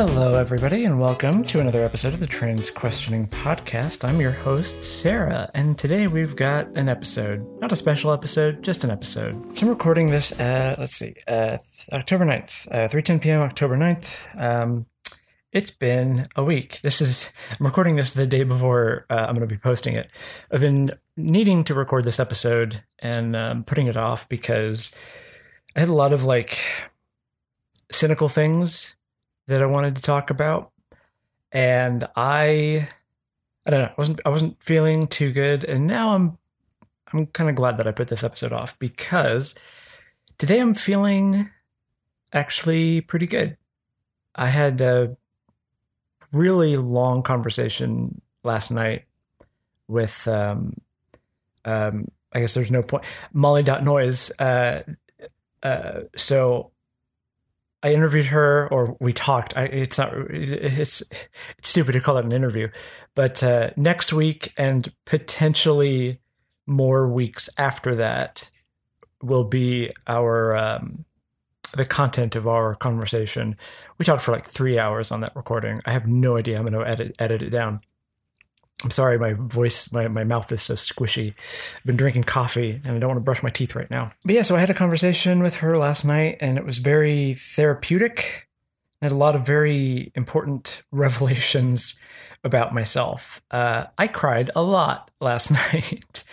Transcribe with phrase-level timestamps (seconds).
[0.00, 4.02] Hello, everybody, and welcome to another episode of the Trans Questioning Podcast.
[4.02, 7.46] I'm your host, Sarah, and today we've got an episode.
[7.60, 9.58] Not a special episode, just an episode.
[9.58, 11.58] So I'm recording this at, let's see, uh,
[11.92, 13.40] October 9th, uh, 3.10 p.m.
[13.42, 14.40] October 9th.
[14.40, 14.86] Um,
[15.52, 16.80] it's been a week.
[16.80, 20.10] This is, I'm recording this the day before uh, I'm going to be posting it.
[20.50, 24.92] I've been needing to record this episode and um, putting it off because
[25.76, 26.58] I had a lot of like
[27.92, 28.96] cynical things
[29.46, 30.72] that I wanted to talk about,
[31.52, 32.88] and I,
[33.66, 36.38] I don't know, I wasn't I wasn't feeling too good, and now I'm
[37.12, 39.54] I'm kind of glad that I put this episode off because
[40.38, 41.50] today I'm feeling
[42.32, 43.56] actually pretty good.
[44.34, 45.16] I had a
[46.32, 49.04] really long conversation last night
[49.88, 50.74] with um,
[51.64, 54.32] um, I guess there's no point Molly.noise.
[54.38, 54.82] Uh,
[55.62, 56.70] uh, so
[57.82, 59.56] I interviewed her, or we talked.
[59.56, 60.12] I, it's not.
[60.30, 61.02] It's
[61.58, 62.68] it's stupid to call it an interview,
[63.14, 66.18] but uh, next week and potentially
[66.66, 68.50] more weeks after that
[69.22, 71.04] will be our um,
[71.74, 73.56] the content of our conversation.
[73.98, 75.80] We talked for like three hours on that recording.
[75.86, 76.58] I have no idea.
[76.58, 77.80] I'm going to edit edit it down.
[78.82, 81.34] I'm sorry, my voice, my, my mouth is so squishy.
[81.76, 84.12] I've been drinking coffee and I don't want to brush my teeth right now.
[84.24, 87.34] But yeah, so I had a conversation with her last night and it was very
[87.34, 88.48] therapeutic.
[89.02, 91.98] I had a lot of very important revelations
[92.42, 93.42] about myself.
[93.50, 96.24] Uh, I cried a lot last night.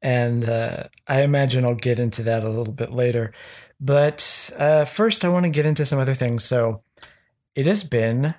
[0.00, 3.32] And uh, I imagine I'll get into that a little bit later.
[3.80, 6.44] But uh, first, I want to get into some other things.
[6.44, 6.82] So
[7.54, 8.34] it has been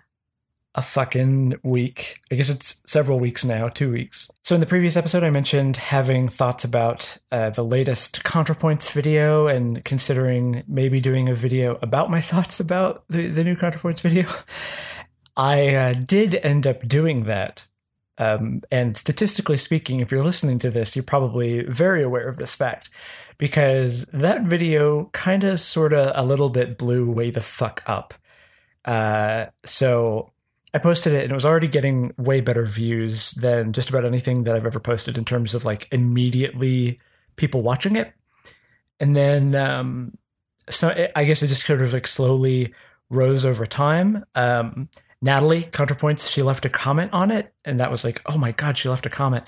[0.76, 2.20] a fucking week.
[2.32, 4.30] I guess it's several weeks now, two weeks.
[4.44, 9.48] So, in the previous episode, I mentioned having thoughts about uh, the latest ContraPoints video
[9.48, 14.28] and considering maybe doing a video about my thoughts about the, the new ContraPoints video.
[15.36, 17.66] I uh, did end up doing that.
[18.18, 22.54] Um, and statistically speaking, if you're listening to this, you're probably very aware of this
[22.54, 22.90] fact
[23.38, 28.14] because that video kind of, sort of, a little bit blew way the fuck up.
[28.84, 30.34] Uh, so
[30.74, 34.44] I posted it and it was already getting way better views than just about anything
[34.44, 37.00] that I've ever posted in terms of like immediately
[37.36, 38.14] people watching it.
[39.00, 40.18] And then, um,
[40.70, 42.74] so it, I guess it just sort of like slowly
[43.10, 44.24] rose over time.
[44.36, 44.90] Um,
[45.22, 48.78] Natalie ContraPoints she left a comment on it, and that was like, oh my god,
[48.78, 49.44] she left a comment.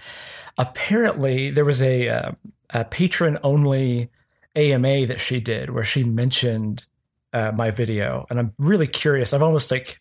[0.57, 2.31] Apparently, there was a, uh,
[2.71, 4.09] a Patreon only
[4.55, 6.85] AMA that she did where she mentioned
[7.31, 9.33] uh, my video, and I'm really curious.
[9.33, 10.00] I've almost like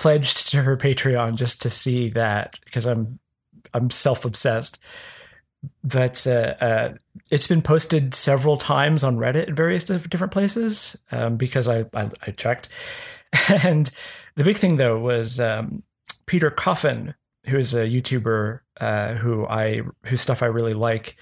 [0.00, 3.18] pledged to her Patreon just to see that because I'm
[3.74, 4.80] I'm self obsessed.
[5.84, 6.94] But uh, uh,
[7.30, 12.08] it's been posted several times on Reddit in various different places um, because I, I,
[12.26, 12.70] I checked.
[13.62, 13.90] and
[14.36, 15.82] the big thing though was um,
[16.24, 17.14] Peter Coffin,
[17.48, 21.14] who is a YouTuber uh, who I whose stuff I really like.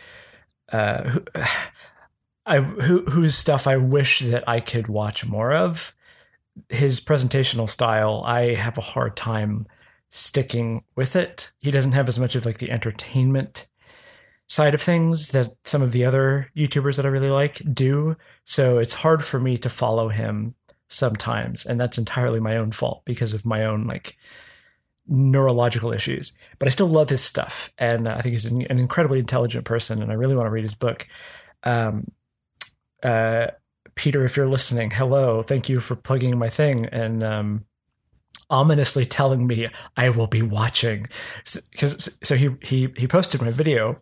[0.71, 1.25] Uh, who,
[2.47, 5.93] I who, whose stuff I wish that I could watch more of
[6.69, 9.67] his presentational style, I have a hard time
[10.11, 11.53] sticking with it.
[11.59, 13.69] He doesn't have as much of like the entertainment
[14.47, 18.17] side of things that some of the other YouTubers that I really like do.
[18.45, 20.55] So it's hard for me to follow him
[20.89, 24.17] sometimes, and that's entirely my own fault because of my own like
[25.07, 26.33] neurological issues.
[26.59, 30.11] But I still love his stuff, and I think he's an, incredibly intelligent person, and
[30.11, 31.07] I really want to read his book.
[31.63, 32.11] Um,
[33.03, 33.49] uh,
[33.99, 35.43] Peter, if you're listening, hello.
[35.43, 37.65] Thank you for plugging my thing and um,
[38.49, 39.67] ominously telling me
[39.97, 41.09] I will be watching.
[41.73, 44.01] Because so, so, he he he posted my video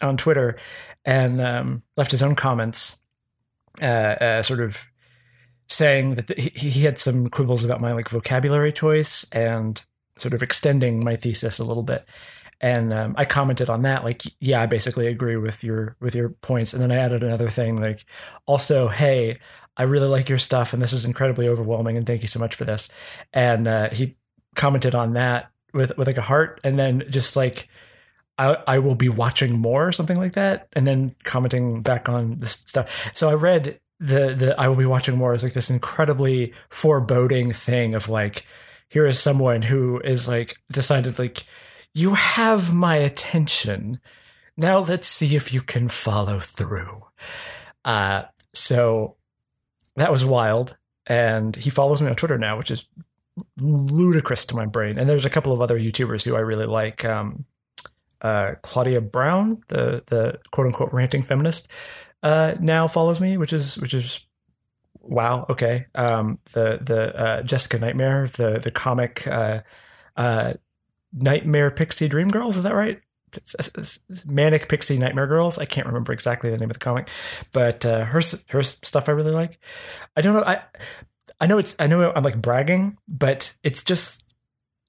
[0.00, 0.56] on Twitter
[1.04, 3.02] and um, left his own comments,
[3.82, 4.88] uh, uh, sort of
[5.68, 9.84] saying that the, he, he had some quibbles about my like vocabulary choice and
[10.16, 12.06] sort of extending my thesis a little bit
[12.62, 16.30] and um, I commented on that like yeah I basically agree with your with your
[16.30, 16.72] points.
[16.72, 18.04] And then I added another thing like
[18.46, 19.38] also hey
[19.76, 22.54] I really like your stuff and this is incredibly overwhelming and thank you so much
[22.54, 22.88] for this.
[23.32, 24.16] And uh, he
[24.54, 27.68] commented on that with with like a heart and then just like
[28.38, 32.38] I, I will be watching more or something like that and then commenting back on
[32.38, 33.12] this stuff.
[33.14, 37.52] So I read the the I will be watching more is like this incredibly foreboding
[37.52, 38.46] thing of like
[38.88, 41.44] here is someone who is like decided like
[41.94, 44.00] you have my attention.
[44.56, 47.04] Now let's see if you can follow through.
[47.84, 48.24] Uh,
[48.54, 49.16] so
[49.96, 50.76] that was wild.
[51.06, 52.86] And he follows me on Twitter now, which is
[53.58, 54.98] ludicrous to my brain.
[54.98, 57.04] And there's a couple of other YouTubers who I really like.
[57.04, 57.44] Um,
[58.20, 61.68] uh, Claudia Brown, the the quote unquote ranting feminist,
[62.22, 64.20] uh, now follows me, which is which is
[65.00, 65.86] wow, okay.
[65.96, 69.62] Um, the the uh, Jessica Nightmare, the the comic uh,
[70.16, 70.54] uh,
[71.12, 73.00] Nightmare Pixie Dream Girls, is that right?
[74.26, 75.58] Manic Pixie Nightmare Girls.
[75.58, 77.08] I can't remember exactly the name of the comic,
[77.52, 79.58] but uh, her her stuff I really like.
[80.16, 80.44] I don't know.
[80.44, 80.62] I
[81.40, 84.34] I know it's I know I'm like bragging, but it's just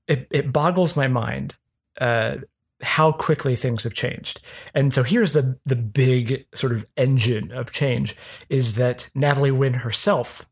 [0.07, 1.55] it it boggles my mind
[1.99, 2.37] uh,
[2.81, 4.41] how quickly things have changed.
[4.73, 8.15] And so here's the the big sort of engine of change
[8.49, 10.45] is that Natalie Wynn herself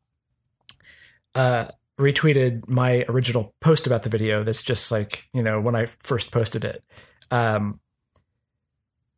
[1.35, 1.65] uh,
[2.01, 4.43] retweeted my original post about the video.
[4.43, 6.83] That's just like you know when I first posted it.
[7.29, 7.79] Um,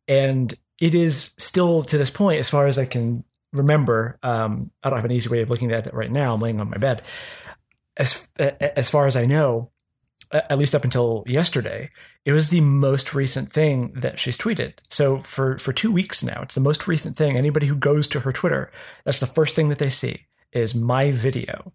[0.06, 4.90] and it is still to this point, as far as I can remember, um, I
[4.90, 6.34] don't have an easy way of looking at it right now.
[6.34, 7.02] I'm laying on my bed.
[7.96, 9.70] As as far as I know,
[10.32, 11.90] at least up until yesterday,
[12.24, 14.74] it was the most recent thing that she's tweeted.
[14.90, 17.36] So for for two weeks now, it's the most recent thing.
[17.36, 18.72] Anybody who goes to her Twitter,
[19.04, 21.72] that's the first thing that they see is my video.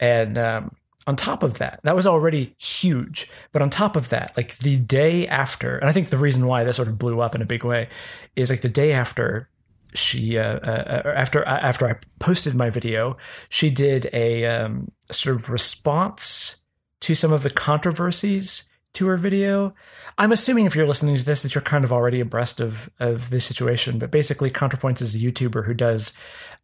[0.00, 3.30] And um, on top of that, that was already huge.
[3.52, 6.64] But on top of that, like the day after, and I think the reason why
[6.64, 7.88] this sort of blew up in a big way
[8.36, 9.48] is like the day after
[9.94, 13.16] she uh, uh, uh after uh, after I posted my video,
[13.48, 16.58] she did a um, sort of response
[17.00, 19.74] to some of the controversies to her video.
[20.18, 23.30] I'm assuming if you're listening to this that you're kind of already abreast of of
[23.30, 26.12] this situation, but basically, ContraPoints is a YouTuber who does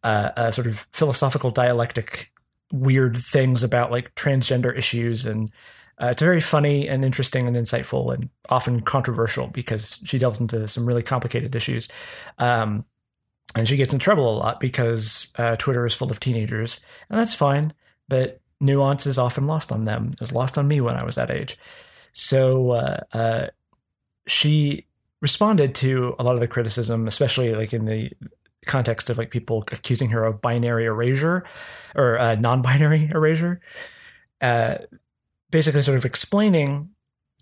[0.03, 2.31] uh, a sort of philosophical dialectic
[2.71, 5.51] weird things about like transgender issues and
[6.01, 10.67] uh, it's very funny and interesting and insightful and often controversial because she delves into
[10.67, 11.87] some really complicated issues.
[12.37, 12.83] Um,
[13.55, 17.19] and she gets in trouble a lot because uh, twitter is full of teenagers and
[17.19, 17.73] that's fine
[18.09, 20.11] but nuance is often lost on them.
[20.13, 21.57] It was lost on me when i was that age.
[22.13, 23.47] So uh, uh
[24.27, 24.85] she
[25.21, 28.11] responded to a lot of the criticism especially like in the
[28.65, 31.43] context of like people accusing her of binary erasure
[31.95, 33.59] or uh, non-binary erasure,
[34.41, 34.75] uh,
[35.49, 36.89] basically sort of explaining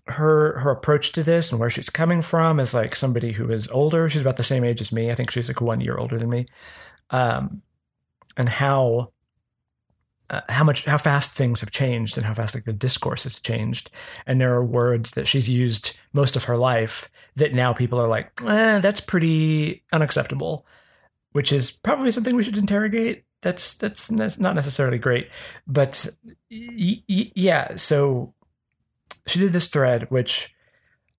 [0.06, 3.68] her her approach to this and where she's coming from as like somebody who is
[3.68, 4.08] older.
[4.08, 5.10] She's about the same age as me.
[5.10, 6.46] I think she's like one year older than me,
[7.10, 7.62] um,
[8.36, 9.10] and how.
[10.30, 13.38] Uh, how much how fast things have changed and how fast like the discourse has
[13.38, 13.90] changed
[14.26, 18.08] and there are words that she's used most of her life that now people are
[18.08, 20.66] like eh, that's pretty unacceptable
[21.34, 23.24] which is probably something we should interrogate.
[23.42, 25.28] That's that's, not necessarily great,
[25.66, 26.08] but
[26.48, 27.74] y- y- yeah.
[27.74, 28.32] So
[29.26, 30.54] she did this thread, which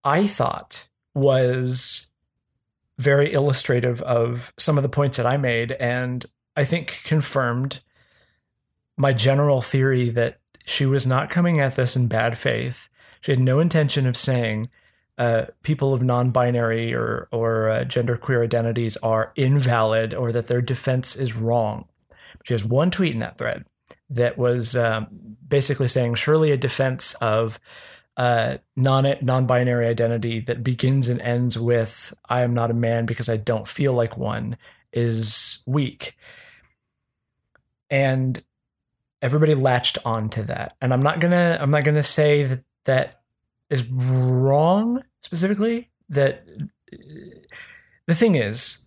[0.06, 2.08] I thought was
[2.98, 6.26] very illustrative of some of the points that I made, and
[6.56, 7.82] I think confirmed
[8.96, 12.88] my general theory that she was not coming at this in bad faith.
[13.20, 14.68] She had no intention of saying
[15.18, 21.16] uh, people of non-binary or or uh, genderqueer identities are invalid or that their defense
[21.16, 21.86] is wrong.
[22.44, 23.66] She has one tweet in that thread
[24.10, 25.08] that was um,
[25.48, 27.60] basically saying surely a defense of
[28.18, 33.30] uh, non non-binary identity that begins and ends with "I am not a man because
[33.30, 34.58] I don't feel like one"
[34.92, 36.18] is weak,
[37.90, 38.42] and
[39.22, 40.76] everybody latched onto that.
[40.82, 43.22] And I'm not gonna I'm not gonna say that that
[43.70, 45.90] is wrong specifically.
[46.10, 46.46] That
[48.08, 48.86] the thing is,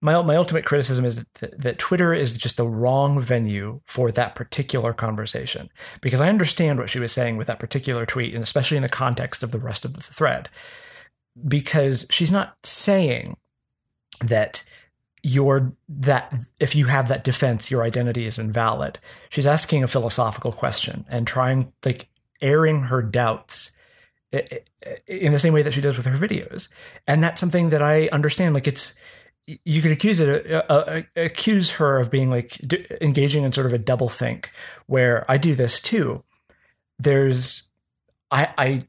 [0.00, 4.34] my my ultimate criticism is that, that Twitter is just the wrong venue for that
[4.34, 5.68] particular conversation
[6.00, 8.88] because I understand what she was saying with that particular tweet, and especially in the
[8.88, 10.48] context of the rest of the thread,
[11.46, 13.36] because she's not saying
[14.20, 14.64] that
[15.22, 18.98] your that if you have that defense your identity is invalid
[19.28, 22.08] she's asking a philosophical question and trying like
[22.40, 23.76] airing her doubts
[24.32, 26.72] in the same way that she does with her videos.
[27.06, 28.54] And that's something that I understand.
[28.54, 28.98] Like it's,
[29.46, 33.66] you could accuse it, uh, uh, accuse her of being like d- engaging in sort
[33.66, 34.52] of a double think
[34.86, 36.22] where I do this too.
[36.98, 37.68] There's,
[38.30, 38.80] I, I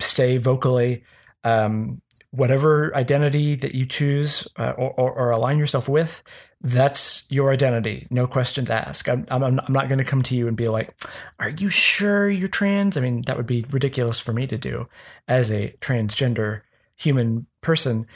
[0.00, 1.02] say vocally,
[1.42, 2.00] um,
[2.34, 6.22] whatever identity that you choose uh, or, or, align yourself with,
[6.60, 8.06] that's your identity.
[8.10, 9.08] No questions asked.
[9.08, 10.94] I'm, I'm, I'm not going to come to you and be like,
[11.38, 12.96] are you sure you're trans?
[12.96, 14.88] I mean, that would be ridiculous for me to do
[15.28, 16.62] as a transgender
[16.96, 18.06] human person.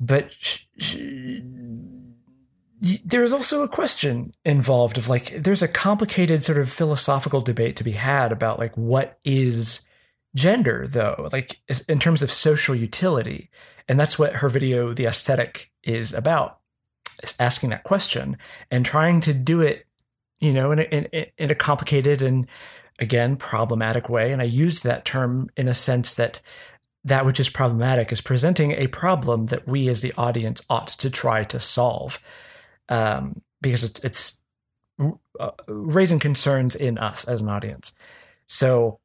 [0.00, 1.40] But sh- sh-
[3.04, 7.84] there's also a question involved of like, there's a complicated sort of philosophical debate to
[7.84, 9.84] be had about like, what is
[10.34, 11.58] gender though like
[11.88, 13.50] in terms of social utility
[13.88, 16.58] and that's what her video the aesthetic is about
[17.22, 18.36] is asking that question
[18.70, 19.86] and trying to do it
[20.38, 22.46] you know in a, in, in a complicated and
[22.98, 26.40] again problematic way and i use that term in a sense that
[27.04, 31.08] that which is problematic is presenting a problem that we as the audience ought to
[31.08, 32.20] try to solve
[32.88, 34.42] um, because it's it's
[35.38, 37.92] uh, raising concerns in us as an audience.
[38.48, 38.98] So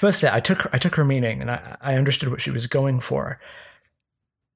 [0.00, 0.34] that.
[0.34, 3.00] I took her, I took her meaning and I, I understood what she was going
[3.00, 3.40] for,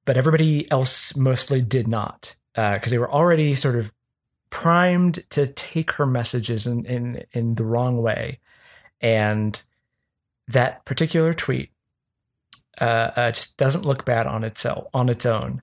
[0.05, 3.91] but everybody else mostly did not because uh, they were already sort of
[4.49, 8.39] primed to take her messages in, in in the wrong way,
[8.99, 9.61] and
[10.47, 11.71] that particular tweet
[12.81, 15.61] uh, uh, just doesn't look bad on itself on its own.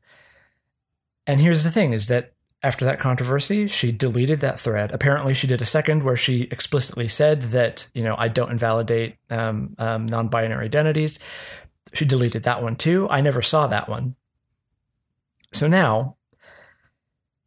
[1.26, 2.34] And here's the thing: is that
[2.64, 4.90] after that controversy, she deleted that thread.
[4.90, 9.16] Apparently, she did a second where she explicitly said that, you know, I don't invalidate
[9.28, 11.18] um, um, non binary identities.
[11.92, 13.06] She deleted that one too.
[13.11, 14.16] I never saw that one.
[15.52, 16.16] So now,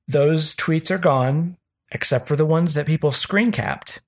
[0.08, 1.58] those tweets are gone,
[1.92, 4.02] except for the ones that people screen capped.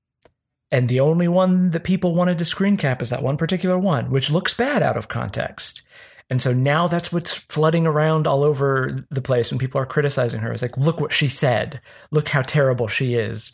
[0.71, 4.11] And the only one that people wanted to screen cap is that one particular one,
[4.11, 5.81] which looks bad out of context.
[6.29, 10.41] And so now that's what's flooding around all over the place when people are criticizing
[10.41, 10.51] her.
[10.51, 11.81] It's like, look what she said.
[12.11, 13.51] Look how terrible she is.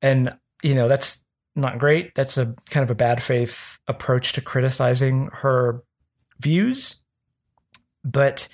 [0.00, 1.24] And, you know, that's
[1.56, 2.14] not great.
[2.14, 5.82] That's a kind of a bad faith approach to criticizing her
[6.38, 7.02] views.
[8.04, 8.46] But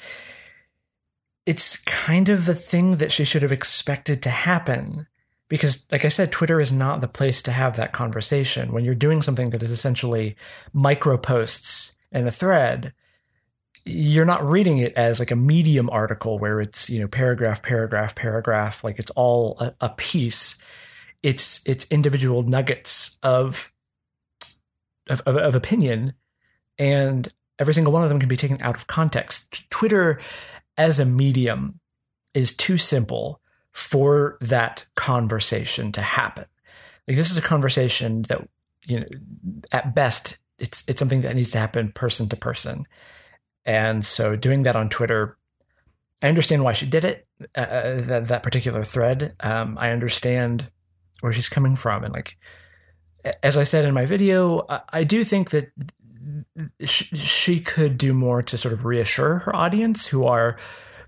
[1.45, 5.07] it's kind of the thing that she should have expected to happen.
[5.49, 8.73] Because, like I said, Twitter is not the place to have that conversation.
[8.73, 10.37] When you're doing something that is essentially
[10.73, 12.95] micro posts in a thread,
[13.91, 18.15] you're not reading it as like a medium article where it's you know paragraph paragraph
[18.15, 20.63] paragraph like it's all a, a piece.
[21.23, 23.73] It's it's individual nuggets of,
[25.09, 26.15] of of, of opinion
[26.79, 27.29] and
[27.59, 29.69] every single one of them can be taken out of context.
[29.71, 30.19] Twitter
[30.79, 31.79] as a medium
[32.33, 33.41] is too simple
[33.73, 36.47] for that conversation to happen.
[37.07, 38.49] Like this is a conversation that
[38.87, 39.07] you know
[39.73, 42.87] at best it's it's something that needs to happen person to person
[43.71, 45.39] and so doing that on Twitter,
[46.21, 49.37] I understand why she did it, uh, uh, that, that particular thread.
[49.39, 50.73] Um, I understand
[51.21, 52.03] where she's coming from.
[52.03, 52.37] And like,
[53.45, 55.71] as I said in my video, I, I do think that
[56.83, 60.57] sh- she could do more to sort of reassure her audience who are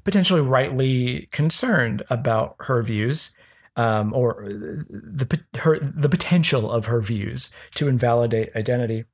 [0.04, 3.34] potentially rightly concerned about her views.
[3.74, 9.06] Um, or the her the potential of her views to invalidate identity,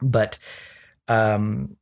[0.00, 0.38] but
[1.06, 1.76] um,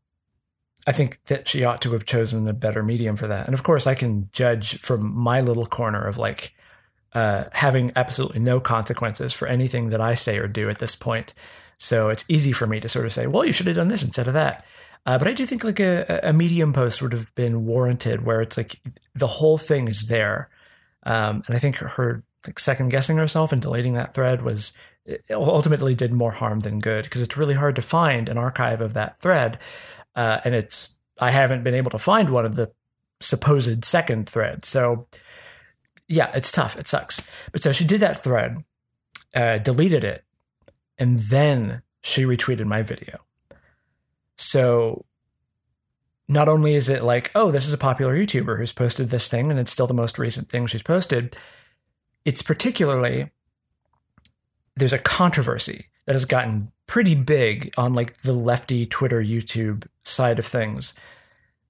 [0.87, 3.47] I think that she ought to have chosen a better medium for that.
[3.47, 6.55] And of course, I can judge from my little corner of like
[7.15, 11.35] uh, having absolutely no consequences for anything that I say or do at this point.
[11.79, 14.03] So it's easy for me to sort of say, well, you should have done this
[14.03, 14.65] instead of that.
[15.05, 18.41] Uh, but I do think like a, a medium post would have been warranted where
[18.41, 18.81] it's like
[19.15, 20.49] the whole thing is there.
[21.05, 24.77] Um, and I think her like second guessing herself and deleting that thread was
[25.31, 28.95] ultimately did more harm than good because it's really hard to find an archive of
[28.95, 29.59] that thread
[30.15, 32.73] uh, and it's I haven't been able to find one of the
[33.21, 34.65] supposed second thread.
[34.65, 35.07] So
[36.09, 36.77] yeah, it's tough.
[36.77, 37.29] It sucks.
[37.53, 38.65] But so she did that thread,
[39.35, 40.23] uh, deleted it,
[40.99, 43.21] and then she retweeted my video.
[44.37, 45.05] So
[46.29, 49.51] not only is it like, oh, this is a popular YouTuber who's posted this thing,
[49.51, 51.37] and it's still the most recent thing she's posted,
[52.25, 53.31] it's particularly
[54.77, 60.39] there's a controversy that has gotten pretty big on like the lefty Twitter, YouTube side
[60.39, 60.99] of things.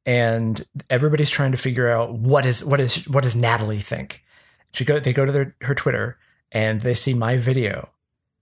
[0.05, 4.25] And everybody's trying to figure out what is what is what does Natalie think?
[4.73, 6.19] She go they go to their her Twitter
[6.51, 7.91] and they see my video.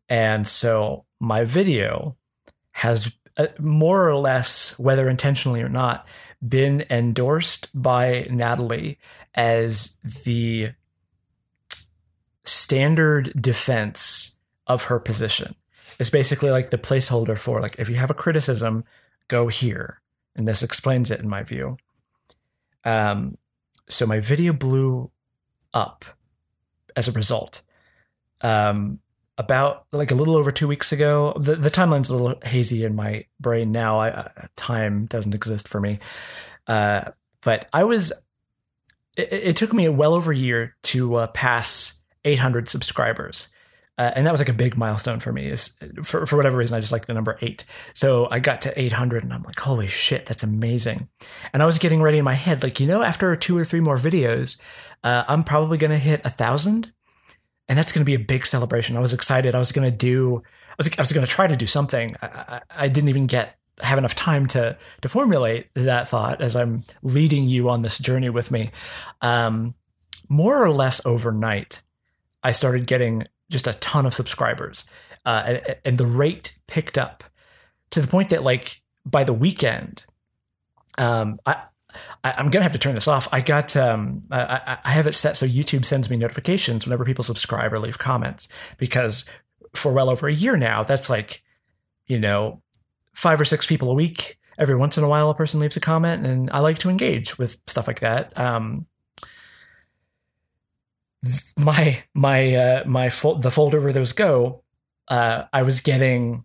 [0.09, 2.17] And so my video
[2.73, 6.07] has uh, more or less, whether intentionally or not,
[6.47, 8.99] been endorsed by Natalie
[9.35, 10.71] as the
[12.45, 15.55] standard defense of her position.
[15.99, 18.85] It's basically like the placeholder for like if you have a criticism,
[19.31, 20.03] go here,
[20.37, 21.79] and this explains it in my view.
[22.85, 23.39] Um,
[23.89, 25.11] so my video blew
[25.73, 26.05] up
[26.97, 27.63] as a result.
[28.43, 28.99] Um,
[29.39, 32.95] about like a little over two weeks ago, the the timeline's a little hazy in
[32.95, 33.99] my brain now.
[33.99, 35.99] I, uh, time doesn't exist for me,
[36.67, 38.13] uh, but I was.
[39.17, 43.51] It, it, took me a well over a year to uh, pass 800 subscribers.
[43.99, 45.47] Uh, and that was like a big milestone for me.
[45.47, 47.65] Is for for whatever reason I just like the number eight.
[47.95, 51.09] So I got to 800, and I'm like, holy shit, that's amazing.
[51.53, 53.81] And I was getting ready in my head, like you know, after two or three
[53.81, 54.59] more videos,
[55.05, 56.93] uh, I'm probably gonna hit a thousand,
[57.69, 58.97] and that's gonna be a big celebration.
[58.97, 59.55] I was excited.
[59.55, 60.43] I was gonna do.
[60.71, 62.17] I was I was gonna try to do something.
[62.23, 66.57] I, I, I didn't even get have enough time to to formulate that thought as
[66.57, 68.71] I'm leading you on this journey with me.
[69.21, 69.75] Um,
[70.29, 71.83] more or less overnight,
[72.43, 74.89] I started getting just a ton of subscribers,
[75.27, 77.25] uh, and, and the rate picked up
[77.91, 80.07] to the point that like by the weekend,
[80.99, 81.63] um, I
[82.25, 83.29] I, am gonna have to turn this off.
[83.33, 87.25] I got um, I, I have it set so YouTube sends me notifications whenever people
[87.25, 89.29] subscribe or leave comments because
[89.75, 91.43] for well over a year now, that's like,
[92.07, 92.63] you know,
[93.15, 94.39] five or six people a week.
[94.59, 97.39] Every once in a while, a person leaves a comment, and I like to engage
[97.39, 98.39] with stuff like that.
[98.39, 98.87] Um,
[101.57, 104.63] my my uh, my fo- the folder where those go,
[105.09, 106.45] uh, I was getting.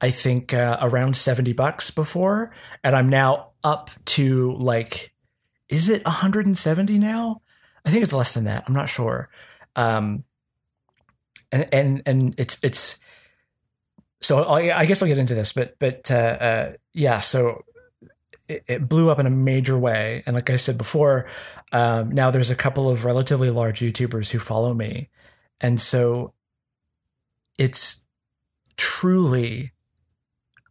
[0.00, 5.12] I think, uh, around 70 bucks before, and I'm now up to like
[5.68, 7.42] is it 170 now?
[7.84, 8.64] I think it's less than that.
[8.66, 9.28] I'm not sure.
[9.74, 10.24] Um,
[11.52, 12.98] and and and it's it's
[14.22, 17.64] so I, guess I'll get into this, but but uh, uh, yeah, so
[18.48, 21.26] it, blew up in a major way, and like I said before,
[21.72, 25.08] um, now there's a couple of relatively large YouTubers who follow me,
[25.60, 26.32] and so
[27.58, 28.06] it's
[28.76, 29.72] truly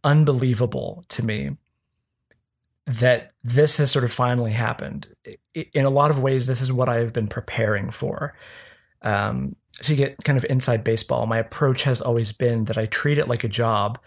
[0.04, 1.56] unbelievable to me
[2.86, 5.08] that this has sort of finally happened.
[5.74, 8.34] In a lot of ways, this is what I have been preparing for.
[9.02, 13.18] Um, to get kind of inside baseball, my approach has always been that I treat
[13.18, 13.98] it like a job,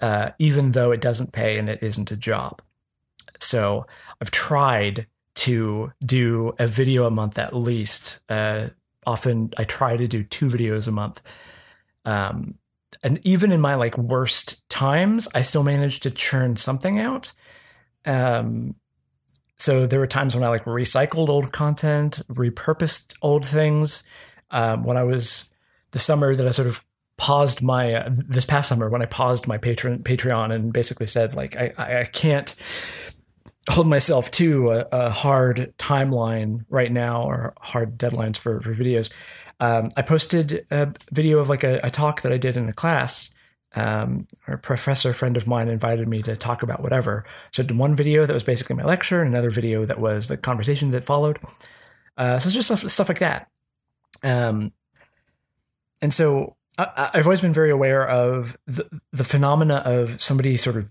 [0.00, 2.62] uh, even though it doesn't pay and it isn't a job.
[3.40, 3.86] So
[4.20, 8.18] I've tried to do a video a month at least.
[8.28, 8.68] Uh,
[9.06, 11.22] often I try to do two videos a month.
[12.04, 12.56] Um,
[13.02, 17.32] and even in my like worst times, I still managed to churn something out.
[18.04, 18.74] Um,
[19.58, 24.04] so there were times when I like recycled old content, repurposed old things.
[24.50, 25.50] Um, when I was
[25.90, 26.84] the summer that I sort of
[27.16, 31.34] paused my uh, this past summer when I paused my patron Patreon and basically said
[31.34, 32.54] like I I can't
[33.68, 39.12] hold myself to a, a hard timeline right now or hard deadlines for for videos.
[39.60, 42.72] Um, I posted a video of like a, a talk that I did in a
[42.72, 43.34] class
[43.74, 47.24] um, a professor friend of mine invited me to talk about whatever.
[47.52, 50.28] So I did one video that was basically my lecture, and another video that was
[50.28, 51.38] the conversation that followed.
[52.16, 53.48] Uh, so it's just stuff, stuff like that.
[54.22, 54.72] Um,
[56.00, 60.76] and so I, have always been very aware of the, the phenomena of somebody sort
[60.76, 60.88] of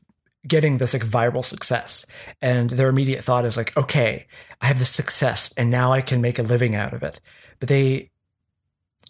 [0.48, 2.06] getting this like viral success,
[2.42, 4.28] and their immediate thought is like, okay,
[4.62, 7.20] I have this success, and now I can make a living out of it.
[7.60, 8.12] But they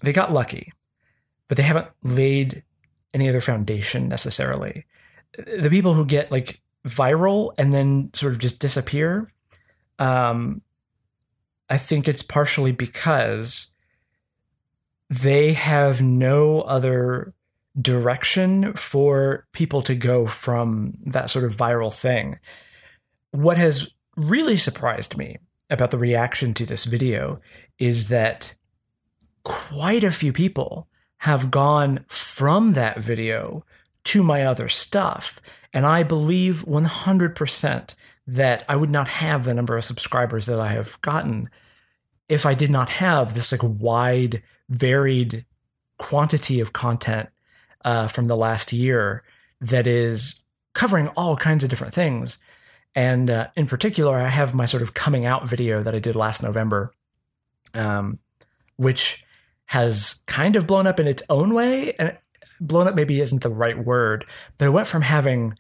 [0.02, 0.74] they got lucky,
[1.48, 2.64] but they haven't laid
[3.14, 4.86] any other foundation necessarily.
[5.38, 9.32] The people who get like viral and then sort of just disappear,
[10.00, 10.62] um,
[11.70, 13.74] I think it's partially because
[15.10, 17.34] they have no other
[17.80, 22.40] direction for people to go from that sort of viral thing.
[23.32, 25.38] What has really surprised me
[25.70, 27.40] about the reaction to this video
[27.78, 28.56] is that
[29.44, 30.88] quite a few people
[31.20, 33.64] have gone from that video
[34.06, 35.40] to my other stuff.
[35.74, 37.96] And I believe 100%
[38.28, 41.50] that I would not have the number of subscribers that I have gotten
[42.30, 45.46] if I did not have this like wide, varied
[45.98, 47.30] quantity of content
[47.84, 49.24] uh, from the last year
[49.62, 52.40] that is covering all kinds of different things.
[52.96, 56.16] And uh, in particular, I have my sort of coming out video that I did
[56.16, 56.94] last November,
[57.74, 58.20] um,
[58.76, 59.24] which
[59.68, 61.94] has kind of blown up in its own way.
[61.94, 62.18] And
[62.60, 64.26] blown up maybe isn't the right word,
[64.58, 65.58] but it went from having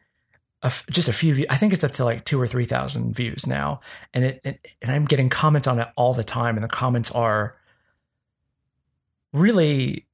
[0.64, 1.48] a, just a few views.
[1.50, 3.82] I think it's up to like two or 3,000 views now.
[4.14, 6.58] And it, it, and I'm getting comments on it all the time.
[6.58, 7.56] And the comments are
[9.34, 10.07] really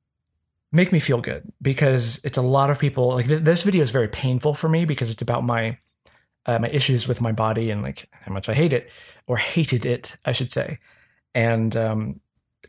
[0.73, 3.91] make me feel good because it's a lot of people like th- this video is
[3.91, 5.77] very painful for me because it's about my
[6.45, 8.91] uh, my issues with my body and like how much I hate it
[9.27, 10.79] or hated it, I should say.
[11.33, 12.19] And um,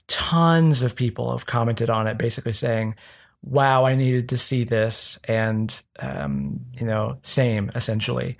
[0.07, 2.95] tons of people have commented on it, basically saying,
[3.43, 5.19] wow, I needed to see this.
[5.27, 8.37] And, um, you know, same essentially.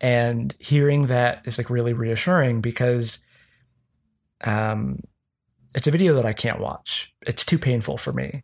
[0.00, 3.20] And hearing that is like really reassuring because
[4.44, 5.00] um,
[5.74, 7.14] it's a video that I can't watch.
[7.26, 8.42] It's too painful for me.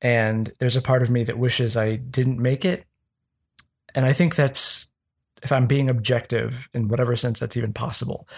[0.00, 2.84] And there's a part of me that wishes I didn't make it.
[3.94, 4.86] And I think that's,
[5.42, 8.28] if I'm being objective in whatever sense that's even possible,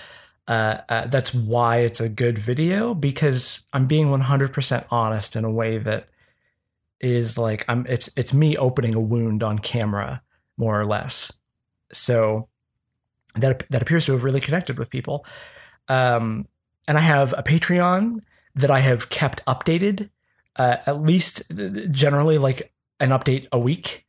[0.48, 5.50] uh, uh, that's why it's a good video because I'm being 100% honest in a
[5.50, 6.08] way that
[7.00, 10.22] is like I'm it's it's me opening a wound on camera
[10.56, 11.32] more or less.
[11.92, 12.48] So
[13.34, 15.24] that that appears to have really connected with people.
[15.88, 16.46] Um,
[16.86, 18.20] and I have a Patreon
[18.54, 20.10] that I have kept updated,
[20.56, 21.42] uh, at least
[21.90, 24.06] generally like an update a week.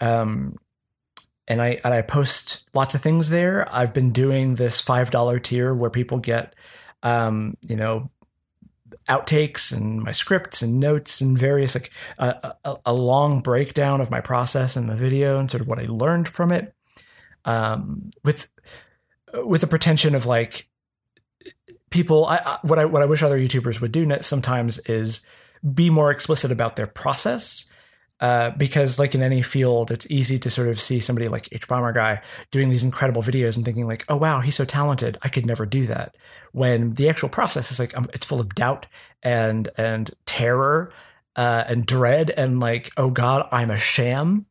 [0.00, 0.56] Um,
[1.48, 3.66] and I and I post lots of things there.
[3.74, 6.54] I've been doing this five dollar tier where people get,
[7.02, 8.10] um, you know,
[9.08, 14.20] outtakes and my scripts and notes and various like a, a, long breakdown of my
[14.20, 16.74] process in the video and sort of what I learned from it,
[17.46, 18.48] um, with
[19.32, 20.68] with the pretension of like
[21.88, 22.26] people.
[22.26, 25.22] I, what I what I wish other YouTubers would do sometimes is
[25.74, 27.70] be more explicit about their process
[28.20, 32.20] uh, because like in any field, it's easy to sort of see somebody like HBomberguy
[32.50, 35.16] doing these incredible videos and thinking like, oh wow, he's so talented.
[35.22, 36.16] I could never do that.
[36.52, 38.86] When the actual process is like, um, it's full of doubt
[39.22, 40.92] and and terror
[41.36, 44.46] uh, and dread and like, oh god, I'm a sham.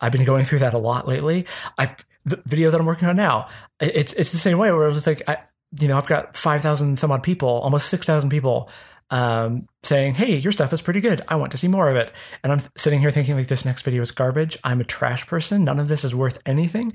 [0.00, 1.46] I've been going through that a lot lately.
[1.78, 3.48] I the video that I'm working on now,
[3.80, 5.38] it's it's the same way where it's like I,
[5.78, 8.68] you know, I've got five thousand some odd people, almost six thousand people
[9.10, 11.22] um, saying, "Hey, your stuff is pretty good.
[11.28, 13.82] I want to see more of it." And I'm sitting here thinking, like, this next
[13.82, 14.58] video is garbage.
[14.64, 15.64] I'm a trash person.
[15.64, 16.92] None of this is worth anything.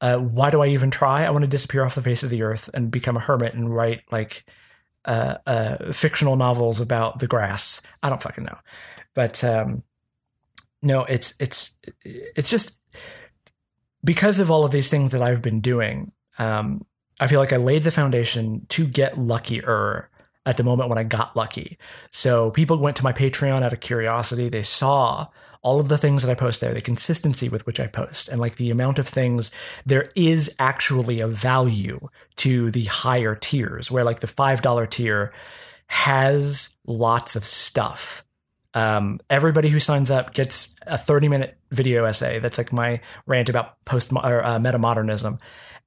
[0.00, 1.24] Uh, why do I even try?
[1.24, 3.74] I want to disappear off the face of the earth and become a hermit and
[3.74, 4.44] write like
[5.04, 7.80] uh, uh, fictional novels about the grass.
[8.02, 8.58] I don't fucking know,
[9.14, 9.82] but um,
[10.82, 12.80] no, it's it's it's just
[14.02, 16.12] because of all of these things that I've been doing.
[16.38, 16.84] Um,
[17.20, 20.10] I feel like I laid the foundation to get luckier
[20.46, 21.78] at the moment when I got lucky.
[22.10, 24.48] So people went to my Patreon out of curiosity.
[24.48, 25.28] They saw
[25.62, 28.38] all of the things that I post there, the consistency with which I post, and
[28.38, 29.50] like the amount of things,
[29.86, 35.32] there is actually a value to the higher tiers, where like the $5 tier
[35.86, 38.24] has lots of stuff.
[38.74, 42.40] Um, everybody who signs up gets a 30 minute video essay.
[42.40, 45.38] That's like my rant about post or uh, meta modernism.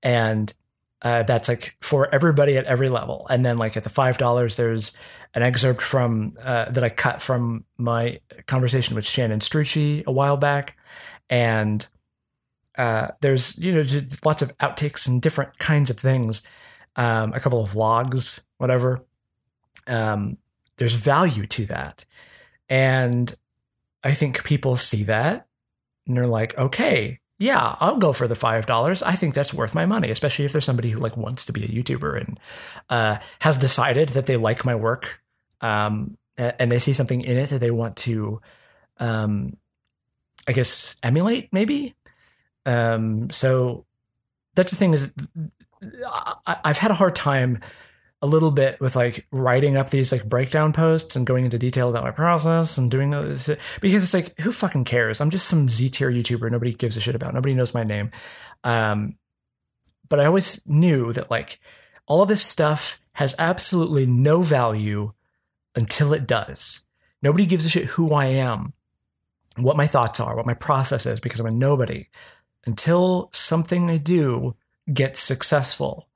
[0.02, 0.52] And
[1.02, 3.28] uh, that's like for everybody at every level.
[3.30, 4.94] And then like at the five dollars, there's
[5.34, 10.38] an excerpt from uh, that I cut from my conversation with Shannon Strucci a while
[10.38, 10.78] back,
[11.30, 11.86] and
[12.78, 13.86] uh, there's you know
[14.26, 16.42] lots of outtakes and different kinds of things,
[16.96, 19.06] um, a couple of vlogs, whatever.
[19.86, 20.38] Um,
[20.78, 22.06] there's value to that,
[22.70, 23.34] and
[24.04, 25.48] I think people see that
[26.08, 29.04] and they're like, okay, yeah, I'll go for the five dollars.
[29.04, 31.64] I think that's worth my money, especially if there's somebody who like wants to be
[31.64, 32.40] a YouTuber and
[32.90, 35.22] uh, has decided that they like my work,
[35.62, 38.42] um, and they see something in it that they want to,
[39.00, 39.58] um,
[40.48, 41.96] I guess, emulate maybe.
[42.66, 43.86] Um, so
[44.56, 45.14] that's the thing is,
[46.48, 47.60] I, I've had a hard time
[48.22, 51.90] a little bit with like writing up these like breakdown posts and going into detail
[51.90, 53.50] about my process and doing those
[53.80, 55.22] because it's like who fucking cares?
[55.22, 57.34] I'm just some Z tier YouTuber nobody gives a shit about.
[57.34, 58.12] Nobody knows my name.
[58.64, 59.18] Um,
[60.10, 61.60] but I always knew that like
[62.08, 65.12] all of this stuff has absolutely no value
[65.76, 66.86] until it does.
[67.22, 68.74] Nobody gives a shit who I am,
[69.58, 72.08] what my thoughts are, what my process is because I'm a nobody
[72.66, 74.56] until something I do
[74.94, 76.07] gets successful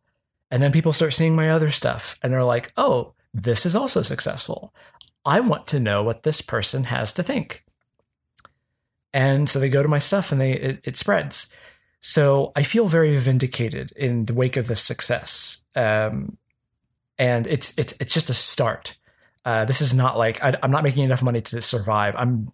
[0.51, 4.01] and then people start seeing my other stuff and they're like, oh, this is also
[4.01, 4.73] successful.
[5.25, 7.63] I want to know what this person has to think.
[9.13, 11.51] And so they go to my stuff and they it, it spreads.
[12.01, 15.63] So I feel very vindicated in the wake of this success.
[15.75, 16.37] Um,
[17.17, 18.97] and it's it's it's just a start.
[19.45, 22.15] Uh, this is not like I, I'm not making enough money to survive.
[22.17, 22.51] I'm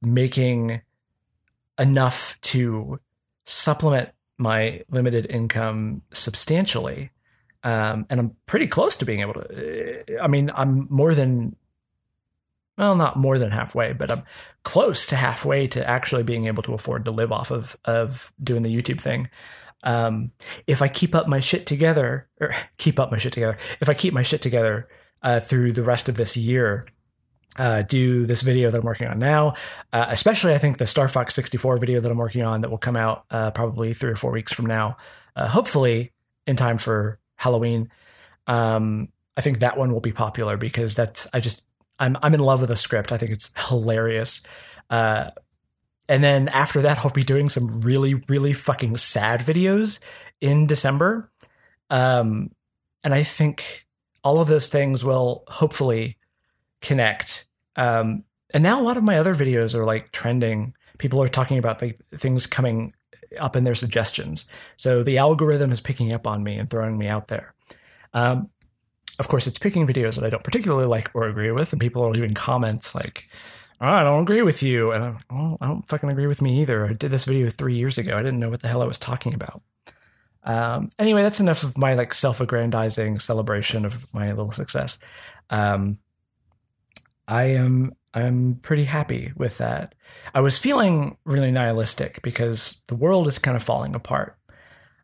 [0.00, 0.82] making
[1.78, 3.00] enough to
[3.44, 7.10] supplement my limited income substantially
[7.66, 10.22] um, and I'm pretty close to being able to.
[10.22, 11.56] I mean, I'm more than,
[12.78, 14.22] well, not more than halfway, but I'm
[14.62, 18.62] close to halfway to actually being able to afford to live off of of doing
[18.62, 19.28] the YouTube thing.
[19.82, 20.30] Um,
[20.68, 23.94] if I keep up my shit together, or keep up my shit together, if I
[23.94, 24.88] keep my shit together
[25.22, 26.86] uh, through the rest of this year,
[27.56, 29.54] uh, do this video that I'm working on now,
[29.92, 32.78] uh, especially I think the Star Fox 64 video that I'm working on that will
[32.78, 34.98] come out uh, probably three or four weeks from now,
[35.34, 36.12] uh, hopefully
[36.46, 37.90] in time for Halloween.
[38.46, 41.66] Um, I think that one will be popular because that's I just
[41.98, 43.12] I'm I'm in love with the script.
[43.12, 44.46] I think it's hilarious.
[44.90, 45.30] Uh,
[46.08, 49.98] and then after that, I'll be doing some really really fucking sad videos
[50.40, 51.30] in December.
[51.90, 52.50] Um,
[53.04, 53.86] and I think
[54.24, 56.16] all of those things will hopefully
[56.80, 57.46] connect.
[57.76, 60.74] Um, and now a lot of my other videos are like trending.
[60.98, 62.92] People are talking about the things coming
[63.38, 64.48] up in their suggestions.
[64.76, 67.54] So the algorithm is picking up on me and throwing me out there.
[68.14, 68.50] Um,
[69.18, 72.02] of course, it's picking videos that I don't particularly like or agree with, and people
[72.02, 73.28] are leaving comments like,
[73.80, 74.92] oh, I don't agree with you.
[74.92, 76.86] And I'm, well, I don't fucking agree with me either.
[76.86, 78.12] I did this video three years ago.
[78.12, 79.62] I didn't know what the hell I was talking about.
[80.44, 84.98] Um, anyway, that's enough of my like self-aggrandizing celebration of my little success.
[85.50, 85.98] Um,
[87.26, 89.94] I am I'm pretty happy with that.
[90.34, 94.38] I was feeling really nihilistic because the world is kind of falling apart.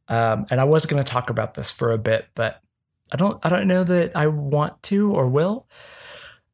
[0.09, 2.63] Um, and I was going to talk about this for a bit, but
[3.13, 5.69] I don't I don't know that I want to or will.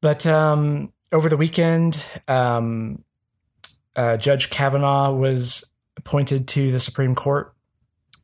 [0.01, 3.05] But um, over the weekend, um,
[3.94, 5.64] uh, Judge Kavanaugh was
[5.97, 7.55] appointed to the Supreme Court,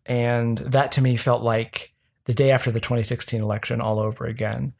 [0.06, 1.94] and that to me felt like
[2.24, 4.72] the day after the 2016 election all over again,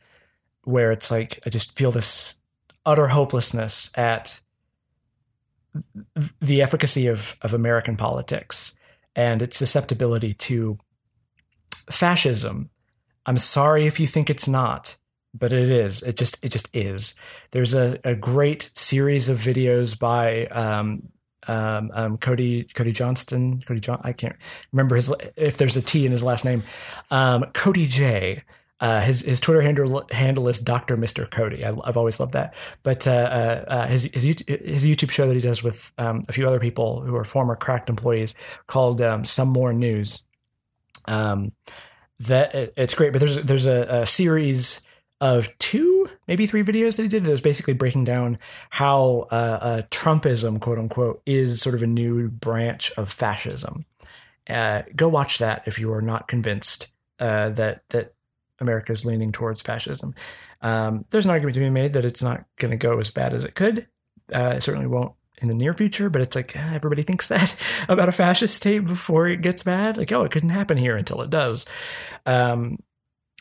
[0.65, 2.41] where it's like I just feel this
[2.87, 4.41] utter hopelessness at
[6.41, 8.79] the efficacy of, of American politics
[9.17, 10.79] and its susceptibility to
[11.91, 12.71] fascism.
[13.27, 14.97] I'm sorry if you think it's not,
[15.33, 16.03] but it is.
[16.03, 17.15] It just it just is.
[17.51, 21.09] There's a, a great series of videos by um,
[21.49, 24.37] um, um, Cody Cody Johnston Cody John I can't
[24.73, 26.63] remember his if there's a T in his last name.
[27.11, 28.45] Um, Cody J
[28.81, 31.65] uh, his his Twitter handle handle is Doctor Mister Cody.
[31.65, 32.55] I, have always loved that.
[32.83, 36.23] But uh, uh, uh, his his YouTube, his YouTube show that he does with um,
[36.29, 38.35] a few other people who are former Cracked employees
[38.67, 40.27] called um, Some More News.
[41.07, 41.53] Um,
[42.21, 43.13] that it, it's great.
[43.13, 44.81] But there's there's a, a, series
[45.21, 48.39] of two, maybe three videos that he did that was basically breaking down
[48.71, 53.85] how uh, Trumpism, quote unquote, is sort of a new branch of fascism.
[54.49, 58.14] go watch that if you are not convinced that that
[58.65, 60.15] America is leaning towards fascism.
[60.63, 63.35] Um, there's an argument to be made that it's not going to go as bad
[63.35, 63.87] as it could.
[64.35, 67.57] Uh, it certainly won't in the near future, but it's like eh, everybody thinks that
[67.89, 69.97] about a fascist state before it gets bad.
[69.97, 71.67] Like, oh, it couldn't happen here until it does.
[72.27, 72.79] Um,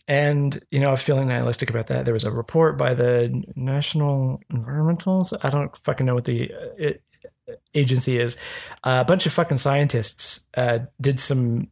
[0.08, 2.06] and you know, I was feeling nihilistic about that.
[2.06, 5.34] There was a report by the National Environmentals.
[5.44, 7.04] I don't fucking know what the uh, it,
[7.74, 8.36] agency is.
[8.84, 11.70] Uh, a bunch of fucking scientists uh, did some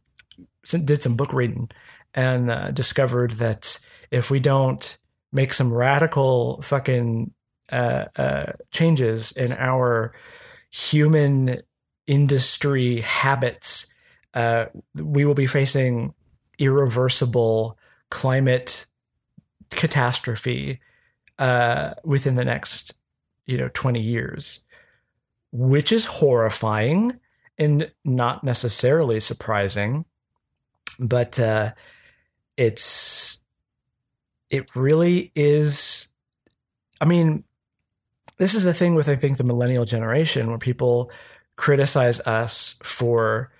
[0.64, 1.68] did some book reading
[2.14, 3.78] and uh, discovered that
[4.10, 4.98] if we don't
[5.32, 7.32] make some radical fucking
[7.70, 10.14] uh, uh, changes in our
[10.70, 11.62] human
[12.06, 13.92] industry habits,
[14.34, 16.12] uh, we will be facing
[16.58, 17.78] irreversible
[18.10, 18.86] climate
[19.70, 20.80] catastrophe
[21.38, 22.98] uh, within the next,
[23.46, 24.64] you know, twenty years,
[25.50, 27.18] which is horrifying
[27.58, 30.04] and not necessarily surprising,
[30.98, 31.72] but uh,
[32.56, 33.42] it's
[34.50, 36.08] it really is
[37.00, 37.44] i mean
[38.38, 41.10] this is the thing with i think the millennial generation where people
[41.56, 43.50] criticize us for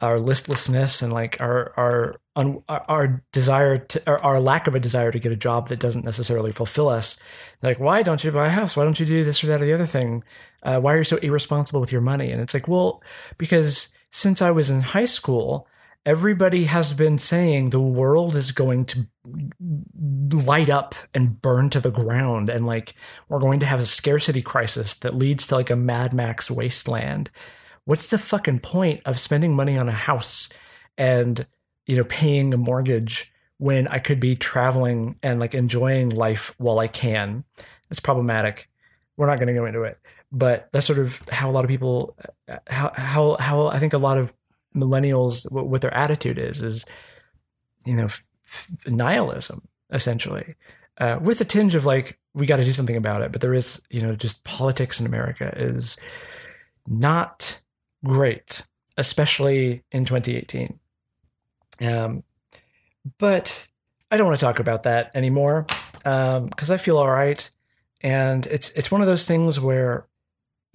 [0.00, 2.16] our listlessness and like our our
[2.68, 6.52] our desire to our lack of a desire to get a job that doesn't necessarily
[6.52, 7.18] fulfill us.
[7.62, 8.76] Like why don't you buy a house?
[8.76, 10.22] Why don't you do this or that or the other thing?
[10.62, 12.30] Uh, why are you so irresponsible with your money?
[12.30, 13.00] And it's like well
[13.38, 15.66] because since i was in high school
[16.06, 19.08] everybody has been saying the world is going to
[20.30, 22.94] light up and burn to the ground and like
[23.28, 27.28] we're going to have a scarcity crisis that leads to like a Mad Max wasteland.
[27.84, 30.48] What's the fucking point of spending money on a house
[30.96, 31.44] and
[31.86, 36.78] you know paying a mortgage when I could be traveling and like enjoying life while
[36.78, 37.44] I can?
[37.90, 38.68] It's problematic.
[39.16, 39.98] We're not going to go into it,
[40.30, 42.16] but that's sort of how a lot of people
[42.48, 44.32] uh, uh, how how how I think a lot of
[44.76, 46.84] millennials what their attitude is is
[47.84, 50.54] you know f- nihilism essentially
[50.98, 53.32] uh, with a tinge of like we got to do something about it.
[53.32, 55.96] But there is you know just politics in america is
[56.86, 57.60] not
[58.04, 58.62] great
[58.96, 60.78] especially in 2018
[61.82, 62.22] um,
[63.18, 63.66] but
[64.10, 65.66] i don't want to talk about that anymore
[66.06, 67.50] because um, i feel all right.
[68.00, 70.06] And it's it's one of those things where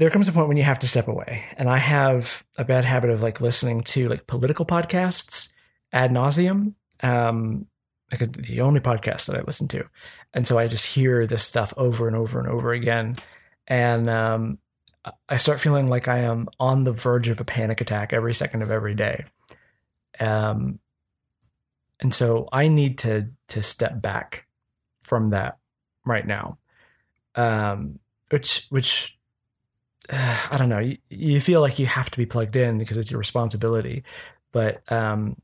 [0.01, 1.45] there comes a point when you have to step away.
[1.57, 5.53] And I have a bad habit of like listening to like political podcasts
[5.93, 6.73] ad nauseum.
[7.03, 7.67] Um,
[8.11, 9.87] like the only podcast that I listen to.
[10.33, 13.15] And so I just hear this stuff over and over and over again.
[13.67, 14.57] And um,
[15.29, 18.63] I start feeling like I am on the verge of a panic attack every second
[18.63, 19.25] of every day.
[20.19, 20.79] Um,
[21.99, 24.47] and so I need to to step back
[24.99, 25.59] from that
[26.07, 26.57] right now.
[27.35, 27.99] Um,
[28.31, 29.19] which which
[30.09, 30.79] I don't know.
[30.79, 34.03] You, you, feel like you have to be plugged in because it's your responsibility.
[34.51, 35.37] But um,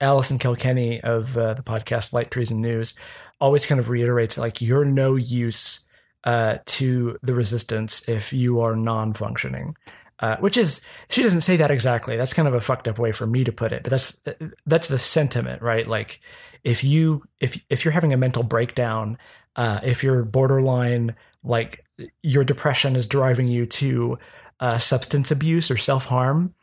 [0.00, 2.94] Allison Kilkenny of uh, the podcast Light Treason News
[3.40, 5.84] always kind of reiterates like you're no use
[6.24, 9.76] uh, to the resistance if you are non-functioning.
[10.20, 12.16] Uh, which is she doesn't say that exactly.
[12.16, 14.20] That's kind of a fucked up way for me to put it, but that's
[14.64, 15.86] that's the sentiment, right?
[15.86, 16.20] Like
[16.62, 19.18] if you if if you're having a mental breakdown,
[19.56, 21.84] uh, if you're borderline like
[22.22, 24.18] your depression is driving you to
[24.60, 26.54] uh, substance abuse or self harm,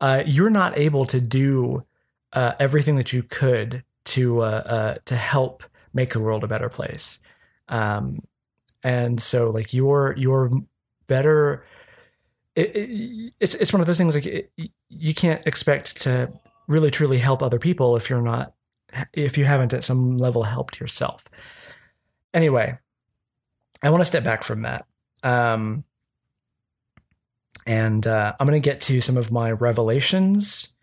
[0.00, 1.84] uh, you're not able to do
[2.32, 5.62] uh, everything that you could to uh, uh, to help
[5.94, 7.18] make the world a better place.
[7.68, 8.20] Um,
[8.84, 10.50] and so, like you're you're
[11.06, 11.64] better.
[12.54, 14.50] It, it, it's it's one of those things like it,
[14.88, 16.30] you can't expect to
[16.68, 18.54] really truly help other people if you're not
[19.12, 21.24] if you haven't at some level helped yourself.
[22.32, 22.78] Anyway,
[23.86, 24.84] I want to step back from that.
[25.22, 25.84] Um,
[27.66, 30.74] and uh, I'm going to get to some of my revelations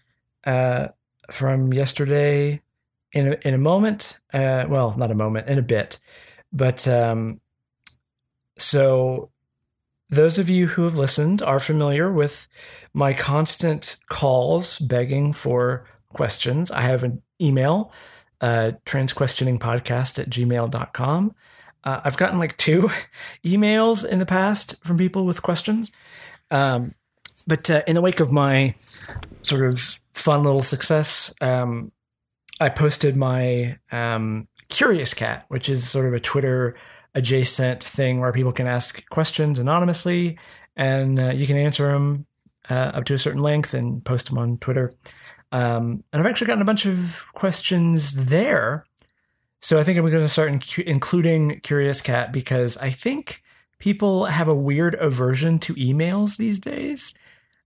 [0.45, 0.87] uh,
[1.29, 2.61] from yesterday
[3.11, 4.19] in a, in a moment.
[4.33, 5.99] Uh, well, not a moment, in a bit.
[6.53, 7.41] But um,
[8.57, 9.29] so,
[10.09, 12.47] those of you who have listened are familiar with
[12.93, 16.71] my constant calls begging for questions.
[16.71, 17.91] I have an email,
[18.39, 21.35] uh, transquestioningpodcast at gmail.com.
[21.83, 22.89] Uh, I've gotten like two
[23.45, 25.91] emails in the past from people with questions.
[26.51, 26.95] Um,
[27.47, 28.75] but uh, in the wake of my
[29.41, 31.91] sort of fun little success, um,
[32.61, 36.75] I posted my um, Curious Cat, which is sort of a Twitter
[37.15, 40.37] adjacent thing where people can ask questions anonymously
[40.75, 42.25] and uh, you can answer them
[42.69, 44.93] uh, up to a certain length and post them on Twitter.
[45.51, 48.85] Um, and I've actually gotten a bunch of questions there.
[49.63, 53.41] So I think I'm going to start inc- including Curious Cat because I think
[53.79, 57.13] people have a weird aversion to emails these days.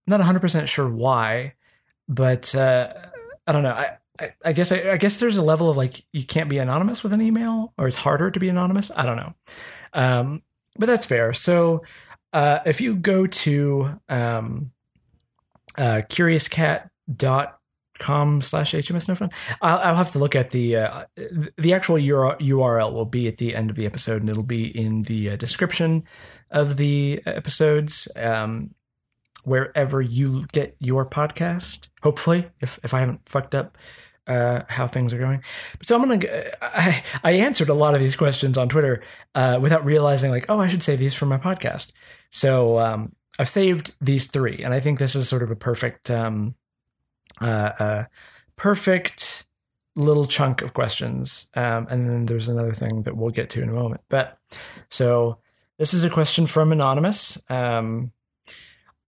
[0.08, 1.56] I'm not 100% sure why,
[2.08, 2.94] but uh,
[3.48, 3.72] I don't know.
[3.72, 6.60] I, I, I guess I, I, guess there's a level of like you can't be
[6.60, 8.92] anonymous with an email, or it's harder to be anonymous.
[8.96, 9.34] I don't know,
[9.94, 10.44] um,
[10.78, 11.34] but that's fair.
[11.34, 11.84] So
[12.32, 14.72] uh, if you go to um,
[15.80, 17.57] uh, curiouscat.com
[18.00, 19.30] slash hms no fun
[19.62, 21.06] I'll, I'll, have to look at the uh,
[21.58, 25.04] the actual url will be at the end of the episode and it'll be in
[25.04, 26.04] the uh, description
[26.52, 28.74] of the episodes um,
[29.44, 33.78] wherever you get your podcast hopefully if, if i haven't fucked up
[34.28, 35.40] uh, how things are going.
[35.78, 36.20] But so I'm gonna.
[36.62, 39.02] I, I answered a lot of these questions on Twitter
[39.36, 41.94] uh, without realizing, like, oh, I should save these for my podcast.
[42.30, 46.12] So um, I've saved these three, and I think this is sort of a perfect,
[46.12, 46.56] um,
[47.42, 48.06] uh,
[48.56, 49.46] perfect
[49.96, 51.50] little chunk of questions.
[51.56, 54.02] Um, and then there's another thing that we'll get to in a moment.
[54.10, 54.38] But
[54.90, 55.40] so
[55.78, 57.42] this is a question from anonymous.
[57.50, 58.12] Um,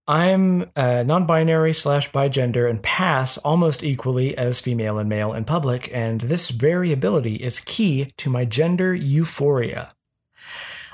[0.08, 5.34] I'm uh, non binary slash bi gender and pass almost equally as female and male
[5.34, 9.94] in public, and this variability is key to my gender euphoria.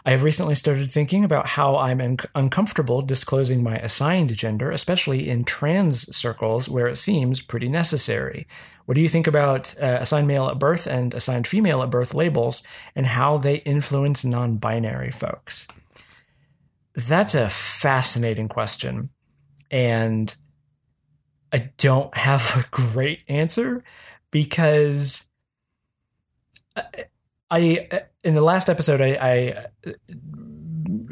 [0.06, 5.28] I have recently started thinking about how I'm un- uncomfortable disclosing my assigned gender, especially
[5.28, 8.46] in trans circles where it seems pretty necessary.
[8.86, 12.14] What do you think about uh, assigned male at birth and assigned female at birth
[12.14, 12.62] labels
[12.96, 15.68] and how they influence non binary folks?
[16.94, 19.10] That's a fascinating question.
[19.72, 20.36] And
[21.52, 23.84] I don't have a great answer
[24.30, 25.26] because
[27.50, 27.88] I,
[28.24, 29.68] in the last episode, I, I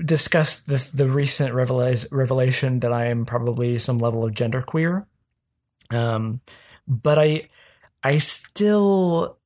[0.03, 5.05] discussed this the recent revelation that I am probably some level of genderqueer.
[5.91, 6.41] Um,
[6.87, 7.47] but I,
[8.03, 9.37] I still,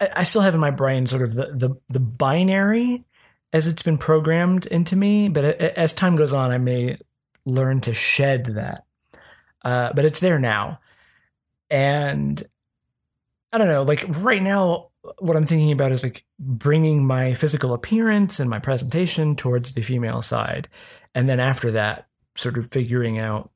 [0.00, 3.04] I, I still have in my brain sort of the the, the binary
[3.52, 5.28] as it's been programmed into me.
[5.28, 6.98] But as time goes on, I may
[7.44, 8.84] learn to shed that.
[9.64, 10.80] Uh, but it's there now.
[11.70, 12.42] And
[13.52, 14.88] I don't know, like right now,
[15.18, 19.82] what I'm thinking about is like bringing my physical appearance and my presentation towards the
[19.82, 20.68] female side.
[21.14, 23.50] And then after that, sort of figuring out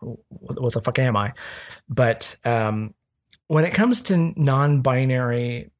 [0.00, 1.32] what the fuck am I?
[1.88, 2.94] But um,
[3.48, 5.70] when it comes to non binary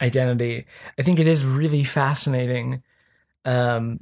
[0.00, 0.66] identity.
[0.98, 2.82] I think it is really fascinating.
[3.44, 4.00] Um,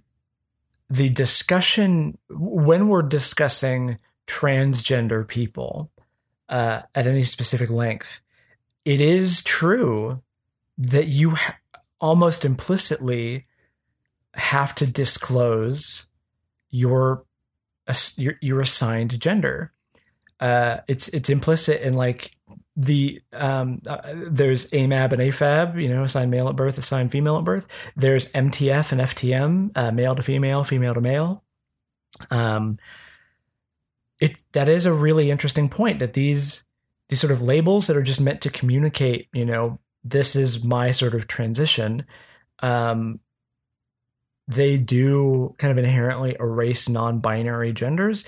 [0.89, 5.91] the discussion when we're discussing transgender people
[6.49, 8.21] uh, at any specific length,
[8.87, 10.23] it is true
[10.79, 11.59] that you ha-
[12.01, 13.45] almost implicitly
[14.35, 16.07] have to disclose
[16.71, 17.25] your
[18.17, 19.73] your, your assigned gender.
[20.39, 22.31] Uh, it's it's implicit in like
[22.77, 27.39] the um, uh, there's AMAB and AFAB, you know, assigned male at birth, assigned female
[27.39, 27.67] at birth.
[27.97, 31.43] There's MTF and FTM, uh, male to female, female to male.
[32.31, 32.79] Um,
[34.21, 36.66] it that is a really interesting point that these
[37.09, 40.91] these sort of labels that are just meant to communicate, you know, this is my
[40.91, 42.05] sort of transition.
[42.61, 43.21] Um,
[44.49, 48.25] they do kind of inherently erase non-binary genders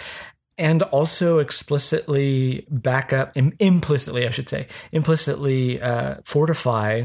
[0.56, 7.04] and also explicitly back up, Im- implicitly, I should say, implicitly uh, fortify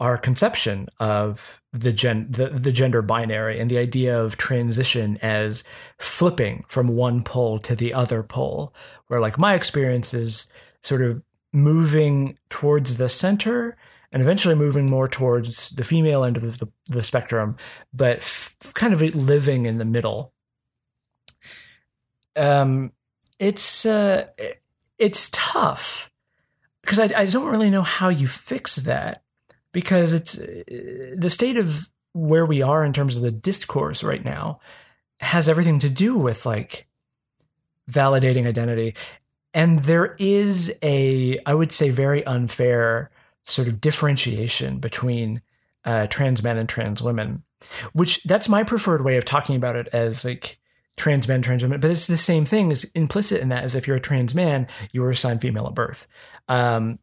[0.00, 5.62] our conception of the gen the, the gender binary and the idea of transition as
[5.98, 8.74] flipping from one pole to the other pole
[9.06, 10.50] where like my experience is
[10.84, 11.22] sort of
[11.52, 13.76] moving towards the center
[14.12, 17.56] and eventually moving more towards the female end of the, the spectrum
[17.92, 20.32] but f- kind of living in the middle.
[22.36, 22.92] Um
[23.38, 24.26] it's uh
[24.98, 26.10] it's tough
[26.82, 29.22] because I, I don't really know how you fix that
[29.72, 34.60] because it's the state of where we are in terms of the discourse right now
[35.20, 36.86] has everything to do with like
[37.90, 38.94] validating identity
[39.54, 43.10] and there is a i would say very unfair
[43.44, 45.40] sort of differentiation between
[45.84, 47.42] uh, trans men and trans women
[47.92, 50.58] which that's my preferred way of talking about it as like
[50.96, 53.86] trans men trans women but it's the same thing is implicit in that as if
[53.86, 56.06] you're a trans man you were assigned female at birth
[56.48, 56.98] um,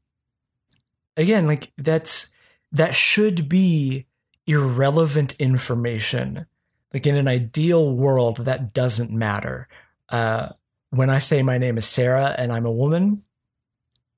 [1.18, 2.34] again like that's
[2.72, 4.06] that should be
[4.48, 6.46] irrelevant information.
[6.94, 9.68] Like in an ideal world, that doesn't matter.
[10.10, 10.50] Uh,
[10.92, 13.24] when I say my name is Sarah and I'm a woman,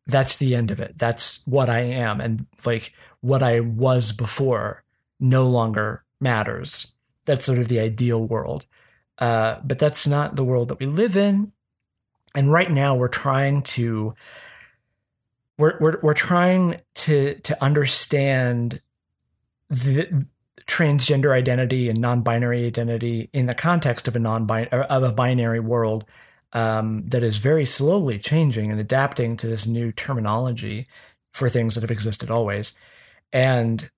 [0.06, 0.98] that's the end of it.
[0.98, 2.20] That's what I am.
[2.20, 4.84] And like what I was before
[5.20, 6.94] no longer matters.
[7.26, 8.66] That's sort of the ideal world.
[9.18, 11.54] Uh, but that's not the world that we live in.
[12.36, 14.16] And right now, we're trying to
[15.58, 18.82] we're we're we're trying to to understand
[19.70, 20.26] the
[20.66, 26.06] transgender identity and non-binary identity in the context of a non of a binary world
[26.54, 30.88] um, that is very slowly changing and adapting to this new terminology
[31.32, 32.78] for things that have existed always,
[33.32, 33.90] and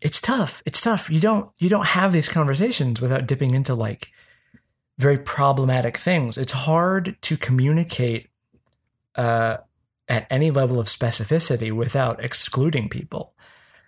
[0.00, 0.62] it's tough.
[0.66, 1.10] It's tough.
[1.10, 4.10] You don't you don't have these conversations without dipping into like
[4.98, 6.38] very problematic things.
[6.38, 8.28] It's hard to communicate
[9.16, 9.58] uh,
[10.08, 13.34] at any level of specificity without excluding people.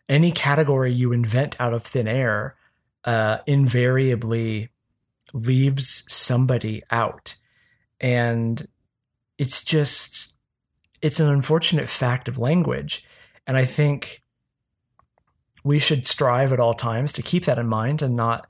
[0.09, 2.57] Any category you invent out of thin air
[3.05, 4.71] uh, invariably
[5.33, 7.37] leaves somebody out.
[8.01, 8.67] And
[9.39, 10.37] it's just,
[11.03, 13.05] it's an unfortunate fact of language.
[13.47, 14.23] And I think
[15.65, 18.47] we should strive at all times to keep that in mind and not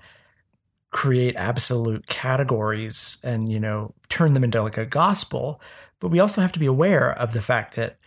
[0.91, 5.61] create absolute categories and, you know, turn them into like a gospel
[6.01, 7.99] but we also have to be aware of the fact that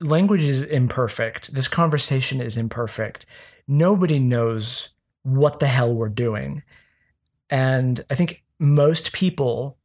[0.00, 1.54] language is imperfect.
[1.54, 3.26] This conversation is imperfect.
[3.68, 4.90] Nobody knows
[5.22, 6.62] what the hell we're doing.
[7.48, 9.78] And I think most people,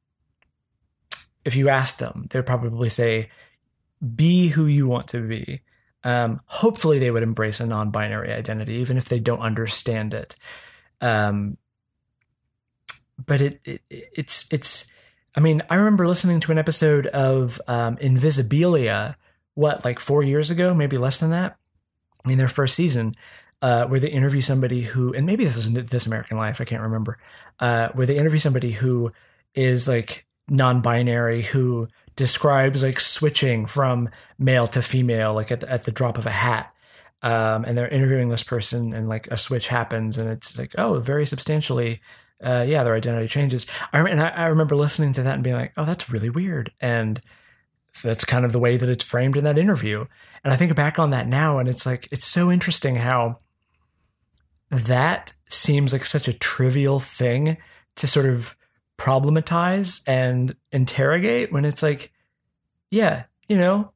[1.49, 3.31] if you ask them, they'd probably say,
[4.15, 5.61] be who you want to be.
[6.03, 10.35] Um, hopefully, they would embrace a non binary identity, even if they don't understand it.
[11.01, 11.57] Um,
[13.25, 14.91] but it, it, it's, it's,
[15.35, 19.15] I mean, I remember listening to an episode of um, Invisibilia,
[19.55, 21.57] what, like four years ago, maybe less than that,
[22.25, 23.15] in their first season,
[23.63, 26.83] uh, where they interview somebody who, and maybe this was This American Life, I can't
[26.83, 27.17] remember,
[27.59, 29.11] uh, where they interview somebody who
[29.55, 35.71] is like non binary, who describes like switching from male to female, like at the,
[35.71, 36.73] at the drop of a hat.
[37.21, 40.99] Um, and they're interviewing this person, and like a switch happens, and it's like, oh,
[40.99, 42.01] very substantially
[42.43, 43.67] uh, yeah, their identity changes.
[43.91, 46.71] I, and I, I, remember listening to that and being like, oh, that's really weird.
[46.79, 47.21] And
[48.01, 50.05] that's kind of the way that it's framed in that interview.
[50.43, 53.37] And I think back on that now, and it's like, it's so interesting how
[54.71, 57.57] that seems like such a trivial thing
[57.95, 58.55] to sort of
[58.99, 62.11] problematize and interrogate when it's like,
[62.91, 63.91] yeah, you know,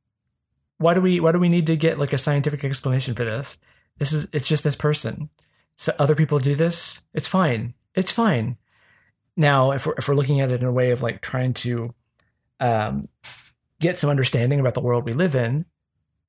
[0.78, 3.58] why do we why do we need to get like a scientific explanation for this?
[3.98, 5.30] This is it's just this person.
[5.76, 8.58] So other people do this, it's fine it's fine.
[9.36, 11.94] Now, if we're, if we're looking at it in a way of like trying to
[12.60, 13.08] um,
[13.80, 15.66] get some understanding about the world we live in,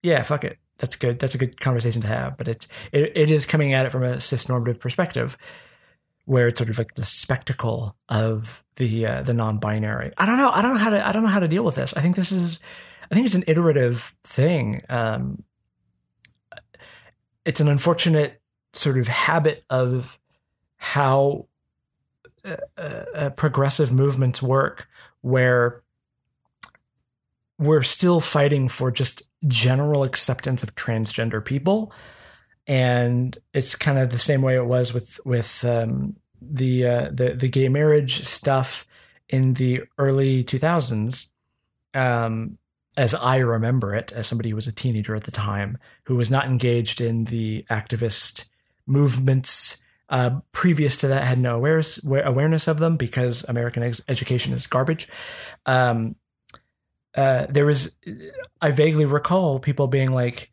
[0.03, 0.59] yeah, fuck it.
[0.79, 1.19] That's good.
[1.19, 2.37] That's a good conversation to have.
[2.37, 5.37] But it's it, it is coming at it from a cis normative perspective,
[6.27, 10.11] where it's sort of like the spectacle of the uh, the non-binary.
[10.17, 10.51] I don't know.
[10.51, 11.07] I don't know how to.
[11.07, 11.97] I don't know how to deal with this.
[11.97, 12.61] I think this is.
[13.11, 14.83] I think it's an iterative thing.
[14.89, 15.43] Um,
[17.45, 18.41] it's an unfortunate
[18.73, 20.19] sort of habit of
[20.77, 21.47] how
[22.45, 24.89] uh, uh, progressive movements work
[25.21, 25.83] where
[27.59, 31.93] we're still fighting for just general acceptance of transgender people
[32.67, 37.35] and it's kind of the same way it was with with um, the uh, the
[37.35, 38.87] the gay marriage stuff
[39.29, 41.31] in the early 2000s
[41.95, 42.59] um,
[42.97, 46.31] as I remember it as somebody who was a teenager at the time who was
[46.31, 48.49] not engaged in the activist
[48.87, 54.53] movements uh, previous to that, had no awareness awareness of them because American ex- education
[54.53, 55.09] is garbage.
[55.67, 56.17] Um,
[57.17, 57.99] uh, there was,
[58.61, 60.53] I vaguely recall people being like,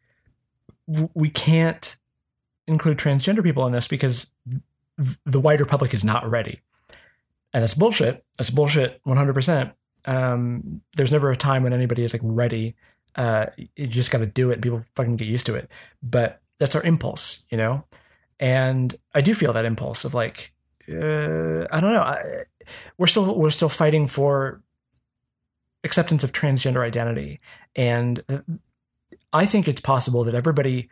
[1.14, 1.96] we can't
[2.68, 4.32] include transgender people in this because
[5.26, 6.62] the wider public is not ready.
[7.54, 8.24] And that's bullshit.
[8.38, 9.74] That's bullshit 100%.
[10.06, 12.76] Um, there's never a time when anybody is like ready.
[13.16, 14.62] Uh, you just got to do it.
[14.62, 15.70] People fucking get used to it.
[16.02, 17.84] But that's our impulse, you know?
[18.40, 20.54] And I do feel that impulse of like,
[20.90, 22.02] uh, I don't know.
[22.02, 22.18] I,
[22.98, 24.62] we're still we're still fighting for
[25.84, 27.40] acceptance of transgender identity,
[27.76, 28.22] and
[29.34, 30.90] I think it's possible that everybody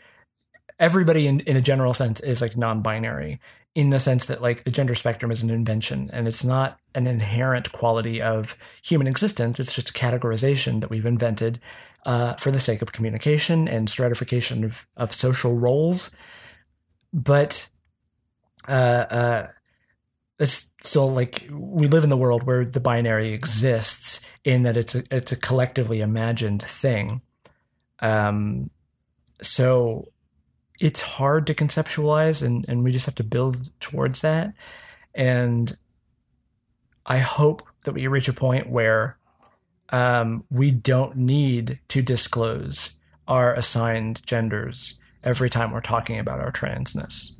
[0.79, 3.39] everybody in, in a general sense is like non-binary
[3.75, 7.05] in the sense that like the gender spectrum is an invention and it's not an
[7.05, 9.59] inherent quality of human existence.
[9.59, 11.59] It's just a categorization that we've invented
[12.05, 16.09] uh, for the sake of communication and stratification of, of social roles.
[17.13, 17.69] But
[18.67, 19.47] uh, uh,
[20.39, 24.95] it's still like we live in the world where the binary exists in that it's
[24.95, 27.21] a, it's a collectively imagined thing.
[27.99, 28.69] Um,
[29.41, 30.07] so
[30.79, 34.53] it's hard to conceptualize and, and we just have to build towards that.
[35.13, 35.77] And
[37.05, 39.17] I hope that we reach a point where
[39.89, 42.91] um, we don't need to disclose
[43.27, 47.31] our assigned genders every time we're talking about our transness.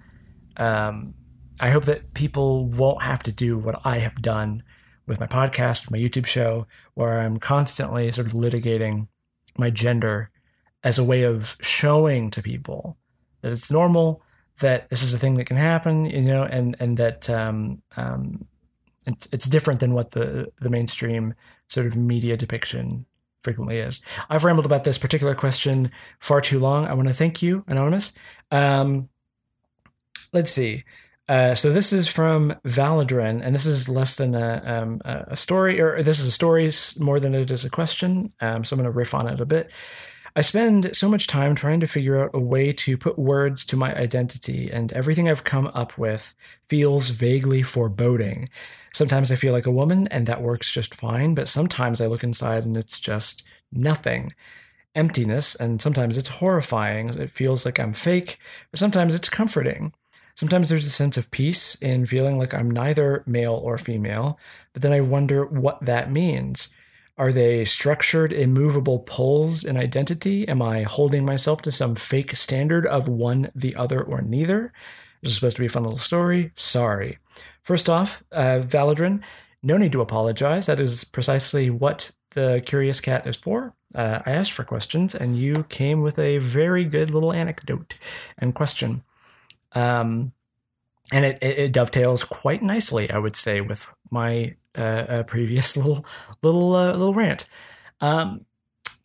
[0.57, 1.13] Um,
[1.59, 4.63] I hope that people won't have to do what I have done
[5.07, 9.07] with my podcast, my YouTube show, where I'm constantly sort of litigating
[9.57, 10.29] my gender
[10.83, 12.97] as a way of showing to people
[13.41, 14.21] that it's normal,
[14.59, 18.45] that this is a thing that can happen, you know, and and that um, um,
[19.05, 21.33] it's it's different than what the the mainstream
[21.67, 23.05] sort of media depiction
[23.43, 24.01] frequently is.
[24.29, 26.85] I've rambled about this particular question far too long.
[26.85, 28.13] I want to thank you, anonymous.
[28.51, 29.09] Um,
[30.33, 30.83] let's see.
[31.29, 35.79] Uh, so this is from Valadrin, and this is less than a, um, a story,
[35.79, 38.31] or this is a story more than it is a question.
[38.41, 39.71] Um, so I'm going to riff on it a bit.
[40.35, 43.77] I spend so much time trying to figure out a way to put words to
[43.77, 46.33] my identity, and everything I've come up with
[46.67, 48.47] feels vaguely foreboding.
[48.93, 52.23] Sometimes I feel like a woman, and that works just fine, but sometimes I look
[52.23, 54.31] inside and it's just nothing.
[54.95, 57.09] Emptiness, and sometimes it's horrifying.
[57.09, 58.39] It feels like I'm fake,
[58.71, 59.93] but sometimes it's comforting.
[60.35, 64.39] Sometimes there's a sense of peace in feeling like I'm neither male or female,
[64.73, 66.73] but then I wonder what that means.
[67.19, 70.47] Are they structured, immovable poles in identity?
[70.47, 74.71] Am I holding myself to some fake standard of one, the other, or neither?
[75.21, 76.53] This is supposed to be a fun little story.
[76.55, 77.17] Sorry.
[77.61, 79.21] First off, uh, Valadrin,
[79.61, 80.67] no need to apologize.
[80.67, 83.75] That is precisely what the Curious Cat is for.
[83.93, 87.95] Uh, I asked for questions, and you came with a very good little anecdote
[88.37, 89.03] and question.
[89.73, 90.31] Um,
[91.11, 95.75] and it, it, it dovetails quite nicely, I would say, with my uh, a previous
[95.77, 96.05] little
[96.41, 97.47] little uh, little rant.
[98.01, 98.45] Um,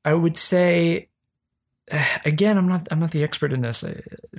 [0.05, 1.09] I would say
[2.25, 3.85] again, I'm not I'm not the expert in this.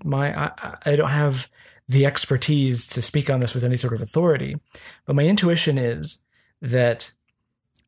[0.03, 1.47] My I, I don't have
[1.87, 4.57] the expertise to speak on this with any sort of authority,
[5.05, 6.23] but my intuition is
[6.61, 7.11] that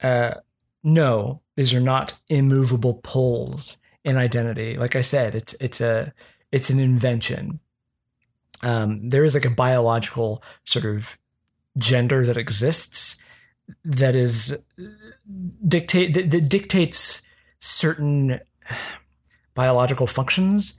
[0.02, 0.36] uh,
[0.84, 4.78] no, these are not immovable poles in identity.
[4.78, 6.14] Like I said, it's it's a
[6.52, 7.60] it's an invention.
[8.64, 11.18] Um, there is like a biological sort of
[11.78, 13.22] gender that exists
[13.84, 14.66] that is
[15.68, 17.22] dictate that dictates
[17.60, 18.40] certain
[19.54, 20.78] biological functions.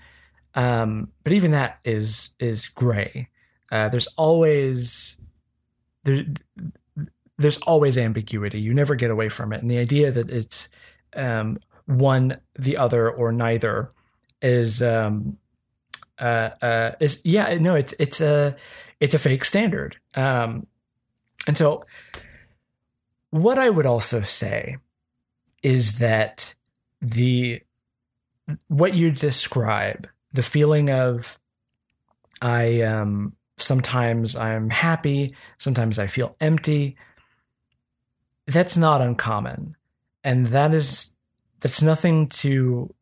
[0.55, 3.29] Um, but even that is is gray.
[3.71, 5.17] Uh, there's always
[6.05, 6.25] there,
[7.37, 8.61] there's always ambiguity.
[8.61, 10.69] You never get away from it, and the idea that it's
[11.15, 13.93] um, one, the other, or neither
[14.41, 15.37] is um,
[16.19, 18.57] uh, uh, is yeah no it's it's a
[19.01, 19.97] it's a fake standard.
[20.15, 20.67] Um,
[21.47, 21.85] and so
[23.31, 24.79] what I would also say
[25.63, 26.55] is that
[27.01, 27.63] the
[28.69, 31.39] what you describe, the feeling of
[32.41, 36.97] I um sometimes I'm happy, sometimes I feel empty,
[38.47, 39.77] that's not uncommon.
[40.25, 41.17] And that is
[41.61, 42.95] that's nothing to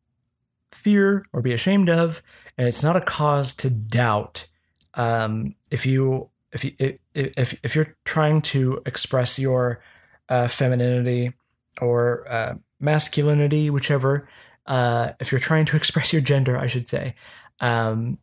[0.71, 2.21] fear or be ashamed of,
[2.57, 4.47] and it's not a cause to doubt.
[4.93, 9.81] Um, if you if you if if you're trying to express your
[10.29, 11.33] uh, femininity
[11.81, 14.27] or uh, masculinity, whichever.
[14.65, 17.15] Uh, if you're trying to express your gender, I should say,
[17.59, 18.17] um,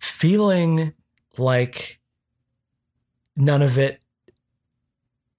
[0.00, 0.92] feeling
[1.38, 2.00] like
[3.36, 4.00] none of it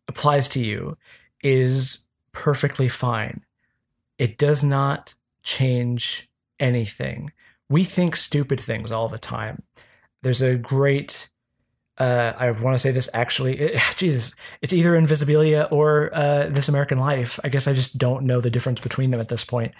[0.07, 0.97] applies to you
[1.43, 3.43] is perfectly fine.
[4.17, 6.29] It does not change
[6.59, 7.31] anything.
[7.69, 9.63] We think stupid things all the time.
[10.21, 11.29] There's a great
[11.97, 13.59] uh, I want to say this actually.
[13.59, 17.39] It, Jesus, it's either Invisibilia or uh, This American Life.
[17.43, 19.75] I guess I just don't know the difference between them at this point.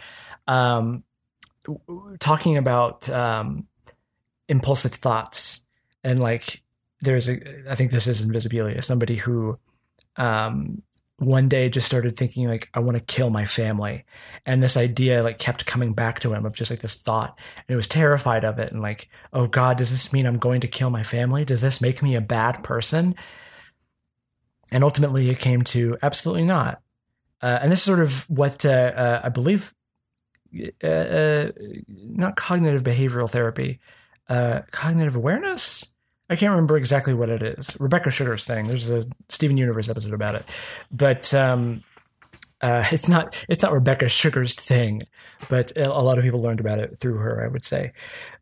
[0.48, 1.04] Um,
[2.20, 3.68] talking about um,
[4.48, 5.66] impulsive thoughts
[6.04, 6.62] and like
[7.02, 7.40] there's a
[7.70, 9.60] I think this is Invisibilia, somebody who
[10.16, 10.82] um,
[11.20, 14.06] one day just started thinking like I want to kill my family,
[14.46, 17.66] and this idea like kept coming back to him of just like this thought, and
[17.68, 20.68] he was terrified of it, and like oh God, does this mean I'm going to
[20.68, 21.44] kill my family?
[21.44, 23.16] Does this make me a bad person?
[24.72, 26.82] And ultimately, it came to absolutely not.
[27.42, 29.74] Uh, and this is sort of what uh, uh, I believe,
[30.84, 31.52] uh, uh,
[31.88, 33.80] not cognitive behavioral therapy,
[34.30, 35.94] uh, cognitive awareness
[36.30, 37.78] I can't remember exactly what it is.
[37.80, 38.68] Rebecca Sugar's thing.
[38.68, 40.46] There's a Steven Universe episode about it,
[40.92, 41.84] but um,
[42.62, 45.04] uh, it's not it's not Rebecca Sugar's thing.
[45.50, 47.94] But a lot of people learned about it through her, I would say.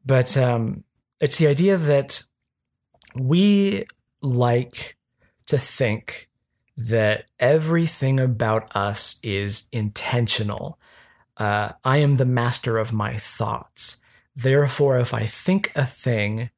[0.05, 0.83] But um,
[1.19, 2.23] it's the idea that
[3.15, 3.85] we
[4.21, 4.97] like
[5.47, 6.29] to think
[6.77, 10.79] that everything about us is intentional.
[11.37, 14.01] Uh, I am the master of my thoughts.
[14.35, 16.49] Therefore, if I think a thing,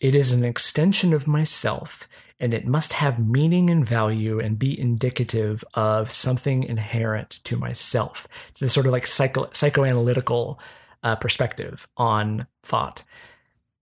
[0.00, 2.08] it is an extension of myself,
[2.40, 8.26] and it must have meaning and value and be indicative of something inherent to myself.
[8.48, 10.58] It's this sort of like psycho- psychoanalytical
[11.02, 13.02] uh, perspective on thought.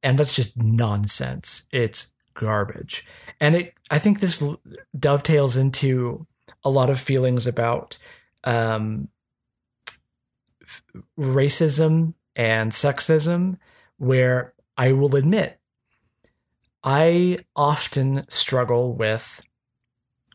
[0.02, 1.68] And that's just nonsense.
[1.70, 3.06] It's garbage.
[3.40, 4.42] And it, I think this
[4.98, 6.26] dovetails into
[6.64, 7.98] a lot of feelings about
[8.44, 9.08] um,
[10.62, 10.82] f-
[11.18, 13.58] racism and sexism,
[13.98, 15.57] where I will admit
[16.90, 19.42] I often struggle with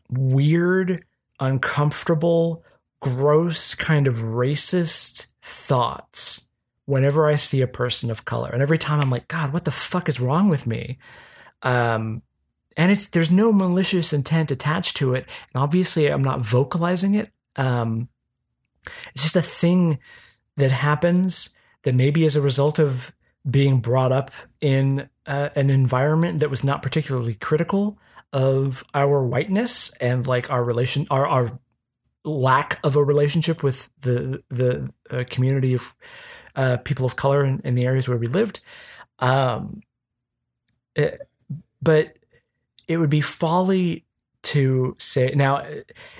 [0.08, 1.00] weird,
[1.40, 2.62] uncomfortable,
[3.00, 6.46] gross, kind of racist thoughts
[6.84, 8.50] whenever I see a person of color.
[8.52, 10.98] And every time I'm like, God, what the fuck is wrong with me?
[11.62, 12.22] Um,
[12.76, 15.26] and it's there's no malicious intent attached to it.
[15.52, 17.32] And obviously, I'm not vocalizing it.
[17.56, 18.08] Um,
[19.12, 19.98] it's just a thing
[20.56, 21.52] that happens
[21.82, 23.12] that maybe as a result of
[23.48, 24.30] being brought up
[24.60, 27.98] in uh, an environment that was not particularly critical
[28.32, 31.58] of our whiteness and like our relation our our
[32.24, 35.94] lack of a relationship with the the uh, community of
[36.56, 38.60] uh, people of color in, in, the areas where we lived.
[39.18, 39.82] Um,
[40.94, 41.20] it,
[41.82, 42.16] but
[42.86, 44.04] it would be folly
[44.42, 45.64] to say now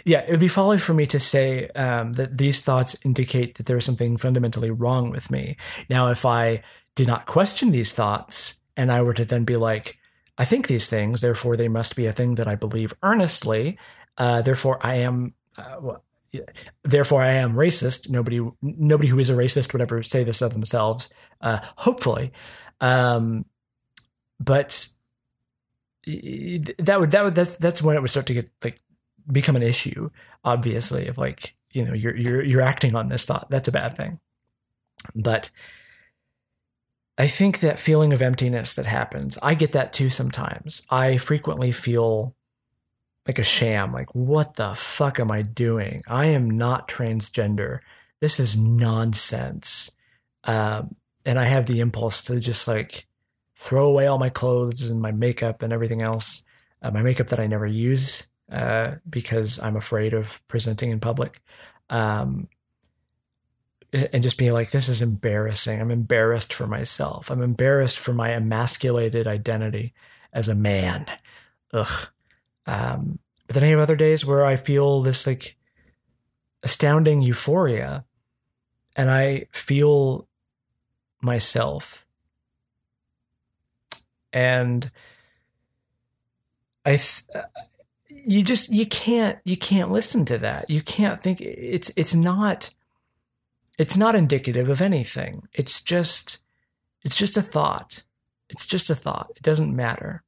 [0.06, 3.66] yeah it would be folly for me to say um, that these thoughts indicate that
[3.66, 5.56] there's something fundamentally wrong with me.
[5.88, 6.62] Now if i
[6.94, 9.98] did not question these thoughts, and I were to then be like,
[10.38, 13.78] I think these things, therefore they must be a thing that I believe earnestly.
[14.18, 15.34] Uh, therefore, I am.
[15.56, 16.04] Uh, well,
[16.82, 18.10] therefore, I am racist.
[18.10, 21.08] Nobody, nobody who is a racist would ever say this of themselves.
[21.40, 22.32] Uh, hopefully,
[22.80, 23.44] um,
[24.40, 24.88] but
[26.06, 28.80] that would that would that's that's when it would start to get like
[29.30, 30.10] become an issue.
[30.44, 33.48] Obviously, of like you know you're you're you're acting on this thought.
[33.50, 34.20] That's a bad thing.
[35.14, 35.50] But
[37.16, 40.86] I think that feeling of emptiness that happens, I get that too sometimes.
[40.90, 42.34] I frequently feel
[43.26, 46.02] like a sham, like, what the fuck am I doing?
[46.08, 47.78] I am not transgender.
[48.20, 49.92] This is nonsense.
[50.44, 53.06] Um, and I have the impulse to just like
[53.56, 56.44] throw away all my clothes and my makeup and everything else,
[56.82, 61.40] uh, my makeup that I never use uh, because I'm afraid of presenting in public.
[61.88, 62.48] Um,
[63.94, 65.80] and just being like, this is embarrassing.
[65.80, 67.30] I'm embarrassed for myself.
[67.30, 69.94] I'm embarrassed for my emasculated identity
[70.32, 71.06] as a man.
[71.72, 72.08] Ugh.
[72.66, 75.56] Um, but then I have other days where I feel this like
[76.62, 78.04] astounding euphoria
[78.96, 80.26] and I feel
[81.20, 82.04] myself.
[84.32, 84.90] And
[86.84, 87.44] I, th-
[88.08, 90.68] you just, you can't, you can't listen to that.
[90.68, 92.70] You can't think it's, it's not,
[93.78, 95.48] it's not indicative of anything.
[95.52, 96.38] It's just
[97.02, 98.04] it's just a thought.
[98.48, 99.32] It's just a thought.
[99.36, 100.22] It doesn't matter.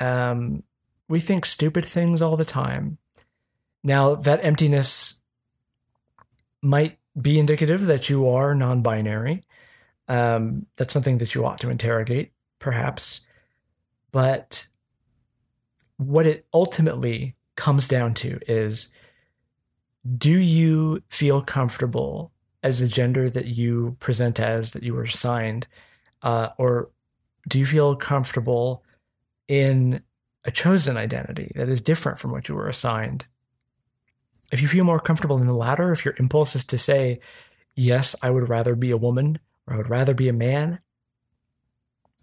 [0.00, 0.62] Um,
[1.08, 2.98] we think stupid things all the time.
[3.82, 5.22] Now that emptiness
[6.62, 9.44] might be indicative that you are non-binary.
[10.08, 13.26] Um, that's something that you ought to interrogate, perhaps.
[14.12, 14.68] But
[15.96, 18.92] what it ultimately comes down to is
[20.16, 22.32] do you feel comfortable
[22.62, 25.66] as the gender that you present as that you were assigned
[26.22, 26.90] uh, or
[27.48, 28.84] do you feel comfortable
[29.46, 30.02] in
[30.44, 33.24] a chosen identity that is different from what you were assigned?
[34.50, 37.20] If you feel more comfortable in the latter if your impulse is to say
[37.74, 40.80] yes i would rather be a woman or i would rather be a man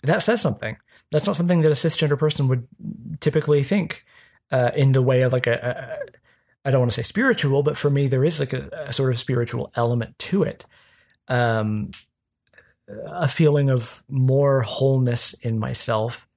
[0.05, 0.77] that says something.
[1.11, 2.67] That's not something that a cisgender person would
[3.19, 4.05] typically think
[4.51, 5.97] uh, in the way of like a,
[6.65, 9.11] I don't want to say spiritual, but for me, there is like a, a sort
[9.11, 10.65] of spiritual element to it.
[11.27, 11.91] Um,
[12.87, 16.27] a feeling of more wholeness in myself,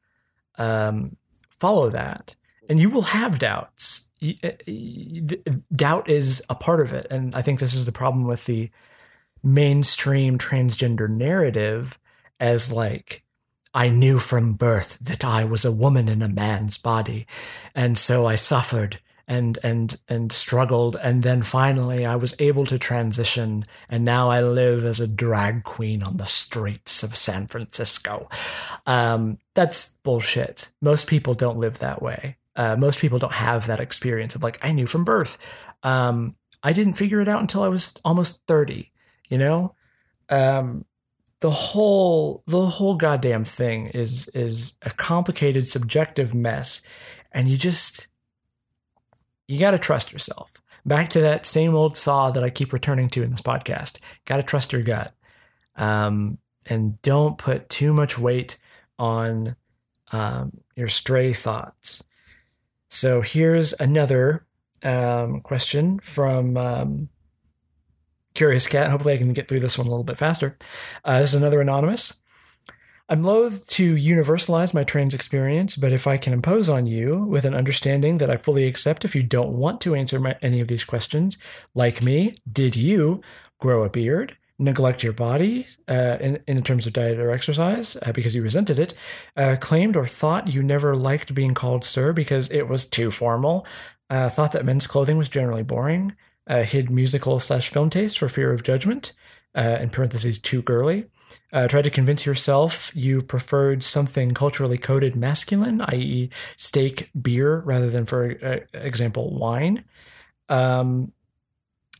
[0.58, 1.16] um,
[1.58, 2.36] follow that.
[2.68, 4.10] And you will have doubts.
[4.22, 4.50] Uh,
[5.74, 7.06] doubt is a part of it.
[7.10, 8.70] And I think this is the problem with the
[9.42, 11.98] mainstream transgender narrative
[12.40, 13.24] as like,
[13.74, 17.26] I knew from birth that I was a woman in a man's body.
[17.74, 22.78] And so I suffered and and and struggled and then finally I was able to
[22.78, 28.28] transition and now I live as a drag queen on the streets of San Francisco.
[28.86, 30.70] Um, that's bullshit.
[30.80, 32.38] Most people don't live that way.
[32.56, 35.36] Uh, most people don't have that experience of like I knew from birth.
[35.82, 38.92] Um, I didn't figure it out until I was almost thirty.
[39.28, 39.74] You know,
[40.30, 40.86] um,
[41.40, 46.82] the whole the whole goddamn thing is is a complicated subjective mess,
[47.30, 48.08] and you just
[49.48, 50.52] you got to trust yourself.
[50.86, 53.98] Back to that same old saw that I keep returning to in this podcast.
[54.24, 55.12] Got to trust your gut.
[55.74, 58.58] Um, and don't put too much weight
[58.98, 59.56] on
[60.12, 62.04] um, your stray thoughts.
[62.90, 64.46] So here's another
[64.82, 67.08] um, question from um,
[68.34, 68.90] Curious Cat.
[68.90, 70.56] Hopefully, I can get through this one a little bit faster.
[71.04, 72.20] Uh, this is another anonymous.
[73.10, 77.46] I'm loath to universalize my trans experience, but if I can impose on you with
[77.46, 80.68] an understanding that I fully accept if you don't want to answer my, any of
[80.68, 81.38] these questions,
[81.74, 83.22] like me, did you
[83.60, 88.12] grow a beard, neglect your body uh, in, in terms of diet or exercise uh,
[88.12, 88.92] because you resented it,
[89.38, 93.64] uh, claimed or thought you never liked being called sir because it was too formal,
[94.10, 96.14] uh, thought that men's clothing was generally boring,
[96.46, 99.14] uh, hid musical slash film taste for fear of judgment,
[99.54, 101.06] uh, in parentheses, too girly,
[101.52, 108.06] uh, to convince yourself you preferred something culturally coded masculine, i.e., steak, beer, rather than,
[108.06, 109.84] for uh, example, wine.
[110.48, 111.12] Um,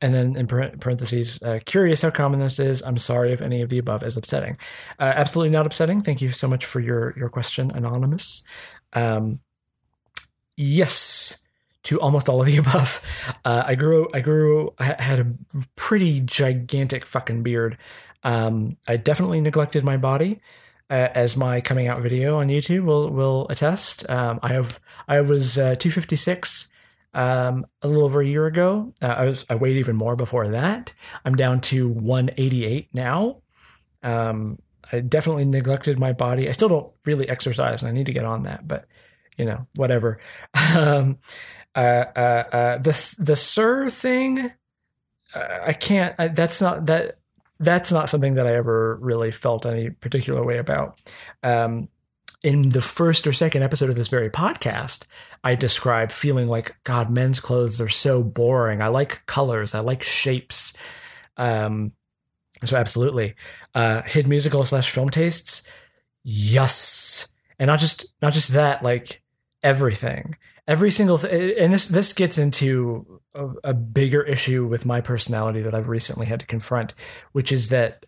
[0.01, 2.83] and then in parentheses, uh, curious how common this is.
[2.83, 4.57] I'm sorry if any of the above is upsetting.
[4.99, 6.03] Uh, absolutely not upsetting.
[6.03, 8.45] Thank you so much for your your question, anonymous.
[8.93, 9.41] Um,
[10.57, 11.43] yes,
[11.85, 13.03] to almost all of the above.
[13.45, 15.35] Uh, I grew, I grew, I had a
[15.75, 17.79] pretty gigantic fucking beard
[18.23, 20.41] um, I definitely neglected my body,
[20.91, 24.09] uh, as my coming out video on YouTube will will attest.
[24.09, 26.69] Um, I have I was uh, 256
[27.15, 28.93] um, a little over a year ago.
[29.03, 30.93] Uh, I was I weighed even more before that.
[31.25, 33.43] I'm down to 188 now.
[34.03, 34.59] Um,
[34.91, 36.49] I definitely neglected my body.
[36.49, 38.67] I still don't really exercise, and I need to get on that.
[38.67, 38.87] But
[39.37, 40.21] you know, whatever.
[40.77, 41.19] um,
[41.75, 44.53] uh, uh, uh, the the sir thing,
[45.35, 46.17] I can't.
[46.35, 47.18] That's not that
[47.61, 51.01] that's not something that I ever really felt any particular way about.
[51.43, 51.89] Um,
[52.45, 55.07] in the first or second episode of this very podcast,
[55.43, 58.81] I describe feeling like, God, men's clothes are so boring.
[58.81, 60.77] I like colors, I like shapes.
[61.37, 61.93] Um,
[62.65, 63.35] so, absolutely.
[63.75, 65.67] Uh, hid musical slash film tastes,
[66.25, 67.35] yes.
[67.59, 69.23] And not just not just that, like
[69.63, 70.37] everything
[70.69, 75.63] every single th- and this this gets into a, a, bigger issue with my personality
[75.63, 76.95] that I've recently had to confront,
[77.33, 78.05] which is that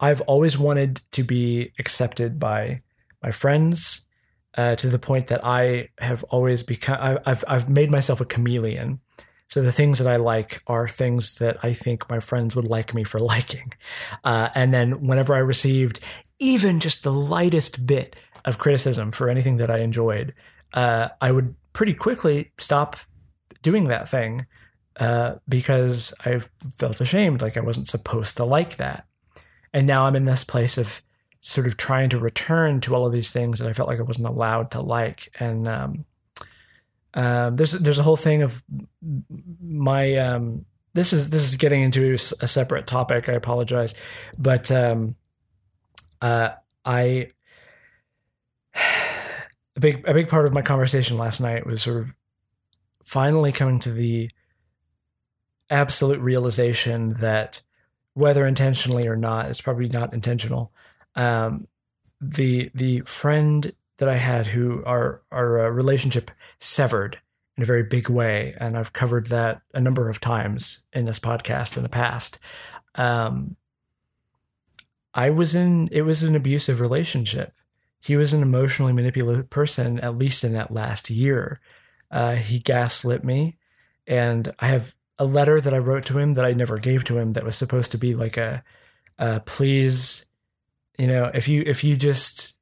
[0.00, 2.82] I've always wanted to be accepted by
[3.22, 4.04] my friends
[4.58, 8.26] uh, to the point that I have always become I, I've I've made myself a
[8.26, 9.00] chameleon.
[9.48, 12.94] So the things that I like are things that I think my friends would like
[12.94, 13.72] me for liking,
[14.24, 16.00] uh, and then whenever I received
[16.38, 20.34] even just the lightest bit of criticism for anything that I enjoyed,
[20.74, 22.96] uh, I would pretty quickly stop
[23.60, 24.46] doing that thing
[24.98, 26.40] uh, because I
[26.78, 29.04] felt ashamed, like I wasn't supposed to like that.
[29.74, 31.02] And now I'm in this place of
[31.42, 34.04] sort of trying to return to all of these things that I felt like I
[34.04, 35.28] wasn't allowed to like.
[35.38, 36.06] And um,
[37.12, 38.64] uh, there's there's a whole thing of
[39.60, 40.64] my um,
[40.94, 43.28] this is this is getting into a separate topic.
[43.28, 43.92] I apologize,
[44.38, 45.14] but um,
[46.22, 46.52] uh,
[46.86, 47.28] I
[49.76, 52.14] a big a big part of my conversation last night was sort of
[53.04, 54.30] finally coming to the
[55.70, 57.62] absolute realization that
[58.14, 60.72] whether intentionally or not, it's probably not intentional.
[61.14, 61.68] Um,
[62.20, 67.18] the the friend that I had who our our uh, relationship severed
[67.56, 71.18] in a very big way, and I've covered that a number of times in this
[71.18, 72.38] podcast in the past.
[72.94, 73.56] Um,
[75.14, 77.52] I was in it was an abusive relationship,
[78.06, 81.58] he was an emotionally manipulative person, at least in that last year.
[82.08, 83.56] Uh, he gaslit me,
[84.06, 87.18] and I have a letter that I wrote to him that I never gave to
[87.18, 88.62] him that was supposed to be like a,
[89.18, 90.26] uh, please,
[90.96, 92.54] you know, if you if you just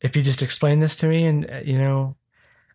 [0.00, 2.14] if you just explain this to me, and uh, you know,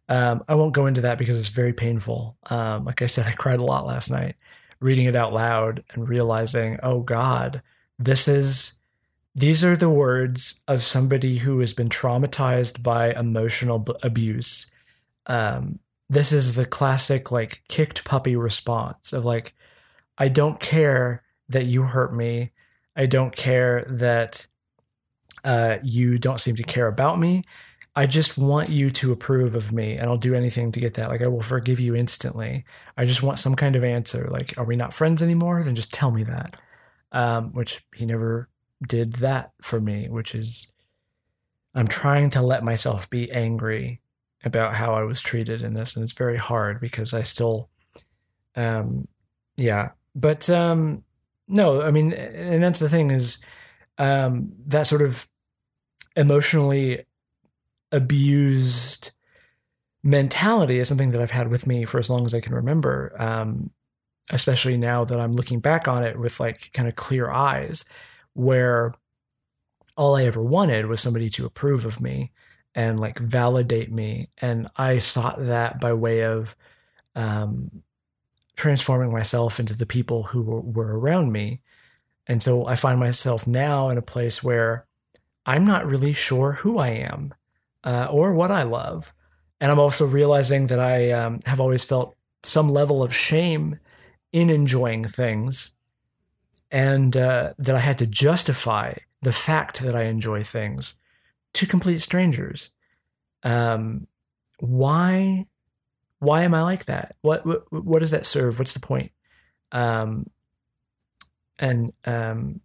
[0.09, 2.35] um, I won't go into that because it's very painful.
[2.49, 4.35] Um, like I said, I cried a lot last night
[4.81, 7.61] reading it out loud and realizing, oh God,
[7.97, 8.78] this is
[9.35, 14.69] these are the words of somebody who has been traumatized by emotional b- abuse.
[15.27, 19.53] Um, this is the classic like kicked puppy response of like,
[20.17, 22.51] I don't care that you hurt me.
[22.95, 24.47] I don't care that
[25.43, 27.43] uh, you don't seem to care about me.
[27.95, 31.09] I just want you to approve of me, and I'll do anything to get that.
[31.09, 32.63] Like, I will forgive you instantly.
[32.95, 34.27] I just want some kind of answer.
[34.31, 35.61] Like, are we not friends anymore?
[35.63, 36.55] Then just tell me that.
[37.11, 38.47] Um, which he never
[38.85, 40.71] did that for me, which is,
[41.75, 44.01] I'm trying to let myself be angry
[44.43, 47.69] about how I was treated in this, and it's very hard because I still,
[48.55, 49.07] um,
[49.57, 49.89] yeah.
[50.15, 51.03] But um,
[51.47, 53.43] no, I mean, and that's the thing is,
[53.97, 55.27] um, that sort of
[56.15, 57.05] emotionally
[57.91, 59.11] abused
[60.03, 63.13] mentality is something that I've had with me for as long as I can remember.
[63.21, 63.71] Um,
[64.31, 67.85] especially now that I'm looking back on it with like kind of clear eyes,
[68.33, 68.93] where
[69.95, 72.31] all I ever wanted was somebody to approve of me
[72.73, 74.29] and like validate me.
[74.37, 76.55] And I sought that by way of
[77.15, 77.83] um,
[78.55, 81.61] transforming myself into the people who were, were around me.
[82.27, 84.85] And so I find myself now in a place where
[85.45, 87.33] I'm not really sure who I am
[87.83, 89.11] uh, or what I love.
[89.59, 93.79] And I'm also realizing that I um, have always felt some level of shame
[94.31, 95.73] in enjoying things
[96.71, 100.95] and uh, that I had to justify the fact that I enjoy things
[101.53, 102.69] to complete strangers.
[103.43, 104.07] Um,
[104.59, 105.47] why?
[106.19, 107.15] Why am I like that?
[107.21, 108.59] What, what what does that serve?
[108.59, 109.11] What's the point?
[109.71, 110.29] Um,
[111.57, 112.61] and um,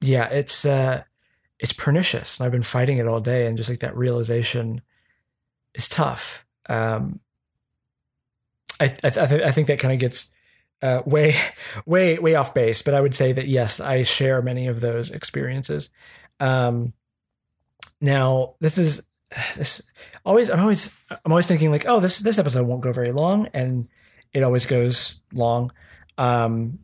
[0.00, 1.02] yeah, it's uh,
[1.58, 2.38] it's pernicious.
[2.38, 4.80] and I've been fighting it all day, and just like that realization
[5.74, 6.44] is tough.
[6.68, 7.20] Um,
[8.80, 10.34] I I, th- I think that kind of gets
[10.82, 11.34] uh, way
[11.86, 15.10] way way off base, but I would say that yes, I share many of those
[15.10, 15.90] experiences.
[16.40, 16.92] Um,
[18.00, 19.06] now, this is
[19.56, 19.82] this
[20.24, 23.48] always I'm always I'm always thinking like, oh, this this episode won't go very long,
[23.52, 23.88] and
[24.32, 25.72] it always goes long.
[26.18, 26.78] Um,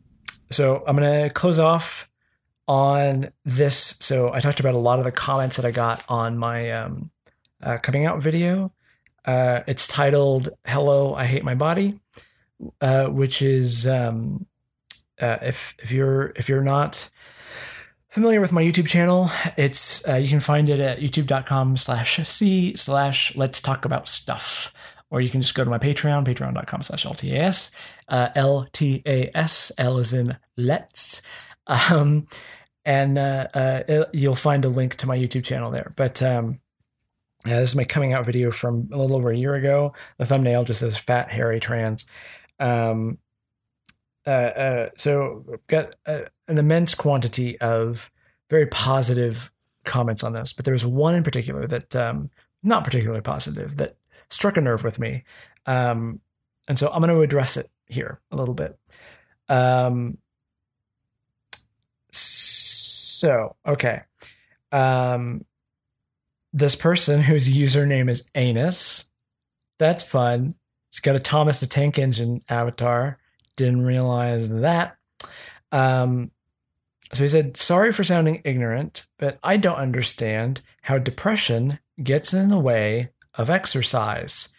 [0.51, 2.09] so I'm gonna close off
[2.67, 3.97] on this.
[3.99, 7.11] So I talked about a lot of the comments that I got on my um,
[7.61, 8.71] uh, coming out video.
[9.25, 11.99] Uh, it's titled "Hello, I Hate My Body,"
[12.81, 14.45] uh, which is um,
[15.21, 17.09] uh, if if you're if you're not
[18.09, 22.75] familiar with my YouTube channel, it's uh, you can find it at youtube.com slash c
[22.75, 24.73] slash let's talk about stuff.
[25.09, 27.69] Or you can just go to my Patreon, patreon.com slash LTAS.
[28.07, 28.29] Uh,
[29.99, 31.21] is in let's.
[31.67, 32.25] Um,
[32.83, 35.93] and uh, uh, you'll find a link to my YouTube channel there.
[35.95, 36.59] But um,
[37.45, 39.93] yeah, this is my coming out video from a little over a year ago.
[40.17, 42.05] The thumbnail just says "fat, hairy, trans."
[42.63, 43.17] Um,
[44.25, 48.09] uh, uh, so I've got a, an immense quantity of
[48.49, 49.51] very positive
[49.83, 52.29] comments on this, but there was one in particular that um,
[52.63, 53.97] not particularly positive that
[54.29, 55.23] struck a nerve with me,
[55.65, 56.21] um,
[56.67, 58.79] and so I'm going to address it here a little bit.
[59.49, 60.17] Um,
[62.11, 64.03] so, okay.
[64.71, 65.45] Um,
[66.53, 69.09] this person whose username is Anus.
[69.79, 70.55] That's fun.
[70.93, 73.17] He's got a Thomas the Tank Engine avatar.
[73.55, 74.95] Didn't realize that.
[75.71, 76.29] Um,
[77.15, 82.49] so he said, Sorry for sounding ignorant, but I don't understand how depression gets in
[82.49, 84.53] the way of exercise.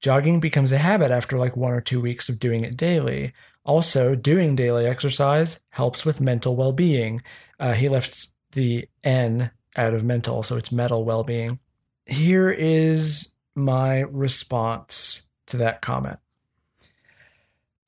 [0.00, 3.32] Jogging becomes a habit after like one or two weeks of doing it daily.
[3.64, 7.22] Also, doing daily exercise helps with mental well being.
[7.60, 11.60] Uh, he left the N out of mental, so it's mental well being.
[12.06, 16.18] Here is my response to that comment.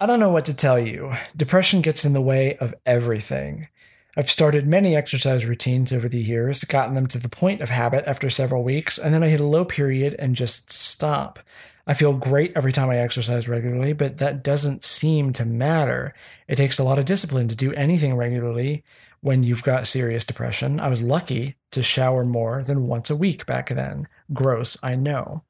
[0.01, 1.13] I don't know what to tell you.
[1.37, 3.69] Depression gets in the way of everything.
[4.17, 8.05] I've started many exercise routines over the years, gotten them to the point of habit
[8.07, 11.39] after several weeks, and then I hit a low period and just stop.
[11.87, 16.15] I feel great every time I exercise regularly, but that doesn't seem to matter.
[16.47, 18.85] It takes a lot of discipline to do anything regularly,
[19.21, 20.79] when you've got serious depression.
[20.79, 24.09] I was lucky to shower more than once a week back then.
[24.33, 25.43] Gross, I know.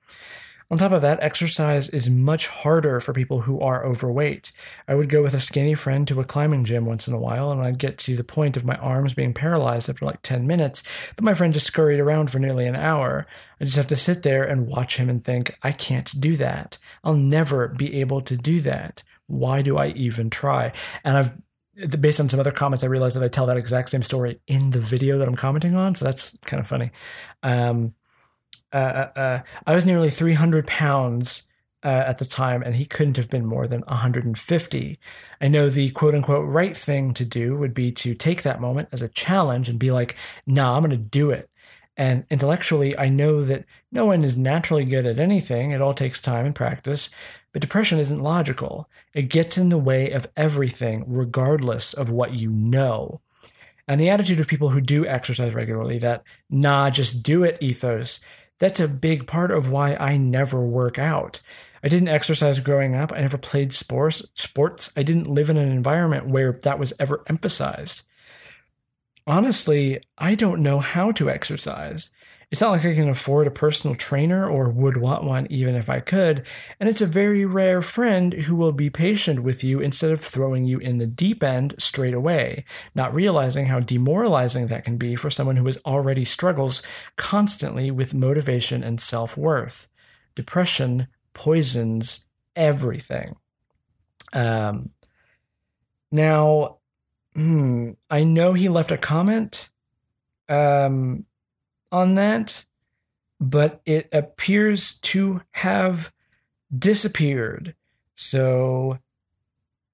[0.71, 4.53] On top of that, exercise is much harder for people who are overweight.
[4.87, 7.51] I would go with a skinny friend to a climbing gym once in a while,
[7.51, 10.83] and I'd get to the point of my arms being paralyzed after like 10 minutes,
[11.17, 13.27] but my friend just scurried around for nearly an hour.
[13.59, 16.77] I just have to sit there and watch him and think, I can't do that.
[17.03, 19.03] I'll never be able to do that.
[19.27, 20.73] Why do I even try?
[21.03, 21.33] And I've
[22.01, 24.71] based on some other comments, I realized that I tell that exact same story in
[24.71, 25.95] the video that I'm commenting on.
[25.95, 26.91] So that's kind of funny.
[27.43, 27.95] Um,
[28.73, 31.49] Uh, uh, uh, I was nearly 300 pounds
[31.85, 34.99] uh, at the time, and he couldn't have been more than 150.
[35.41, 38.89] I know the quote unquote right thing to do would be to take that moment
[38.93, 40.17] as a challenge and be like,
[40.47, 41.49] nah, I'm going to do it.
[41.97, 45.73] And intellectually, I know that no one is naturally good at anything.
[45.73, 47.11] It all takes time and practice.
[47.53, 52.51] But depression isn't logical, it gets in the way of everything, regardless of what you
[52.51, 53.21] know.
[53.89, 58.21] And the attitude of people who do exercise regularly, that nah, just do it ethos,
[58.59, 61.41] that's a big part of why I never work out.
[61.83, 63.13] I didn't exercise growing up.
[63.13, 64.31] I never played sports.
[64.35, 64.93] Sports.
[64.97, 68.07] I didn't live in an environment where that was ever emphasized.
[69.27, 72.11] Honestly, I don't know how to exercise.
[72.51, 75.91] It's not like I can afford a personal trainer or would want one even if
[75.91, 76.47] I could,
[76.81, 80.65] and it's a very rare friend who will be patient with you instead of throwing
[80.65, 85.29] you in the deep end straight away, not realizing how demoralizing that can be for
[85.29, 86.81] someone who already struggles
[87.17, 89.87] constantly with motivation and self worth.
[90.35, 93.37] Depression poisons everything.
[94.33, 94.91] Um,
[96.11, 96.79] now,
[97.35, 99.69] hmm, I know he left a comment.
[100.49, 101.27] Um,
[101.91, 102.65] on that,
[103.41, 106.13] but it appears to have
[106.77, 107.75] disappeared.
[108.15, 108.99] So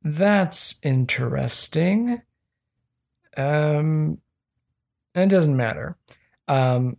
[0.03, 2.23] that's interesting.
[3.37, 4.19] Um,
[5.15, 5.97] it doesn't matter.
[6.49, 6.99] Um,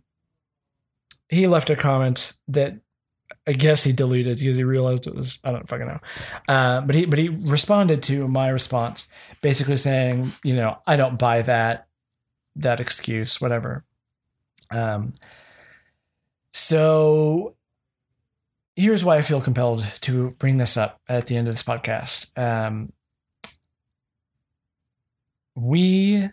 [1.28, 2.78] he left a comment that
[3.46, 6.00] I guess he deleted because he realized it was I don't fucking know.
[6.48, 9.08] Uh, but he but he responded to my response,
[9.40, 11.86] basically saying, you know, I don't buy that
[12.56, 13.84] that excuse, whatever.
[14.70, 15.12] Um,
[16.52, 17.56] so
[18.74, 22.36] here's why I feel compelled to bring this up at the end of this podcast.
[22.38, 22.92] Um,
[25.54, 26.28] we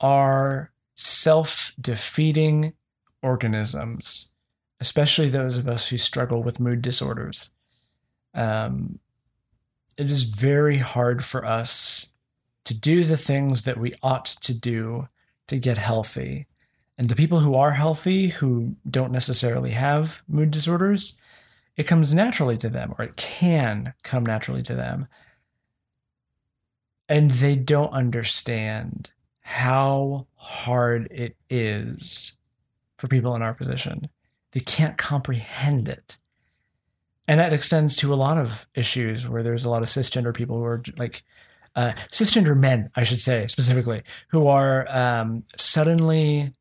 [0.00, 2.72] are self defeating
[3.22, 4.32] organisms,
[4.80, 7.50] especially those of us who struggle with mood disorders.
[8.34, 8.98] Um,
[9.96, 12.12] it is very hard for us
[12.64, 15.08] to do the things that we ought to do
[15.48, 16.46] to get healthy.
[16.96, 21.18] And the people who are healthy, who don't necessarily have mood disorders,
[21.76, 25.08] it comes naturally to them, or it can come naturally to them.
[27.08, 32.36] And they don't understand how hard it is
[32.96, 34.08] for people in our position.
[34.52, 36.16] They can't comprehend it.
[37.26, 40.58] And that extends to a lot of issues where there's a lot of cisgender people
[40.58, 41.24] who are like,
[41.74, 46.52] uh, cisgender men, I should say specifically, who are um, suddenly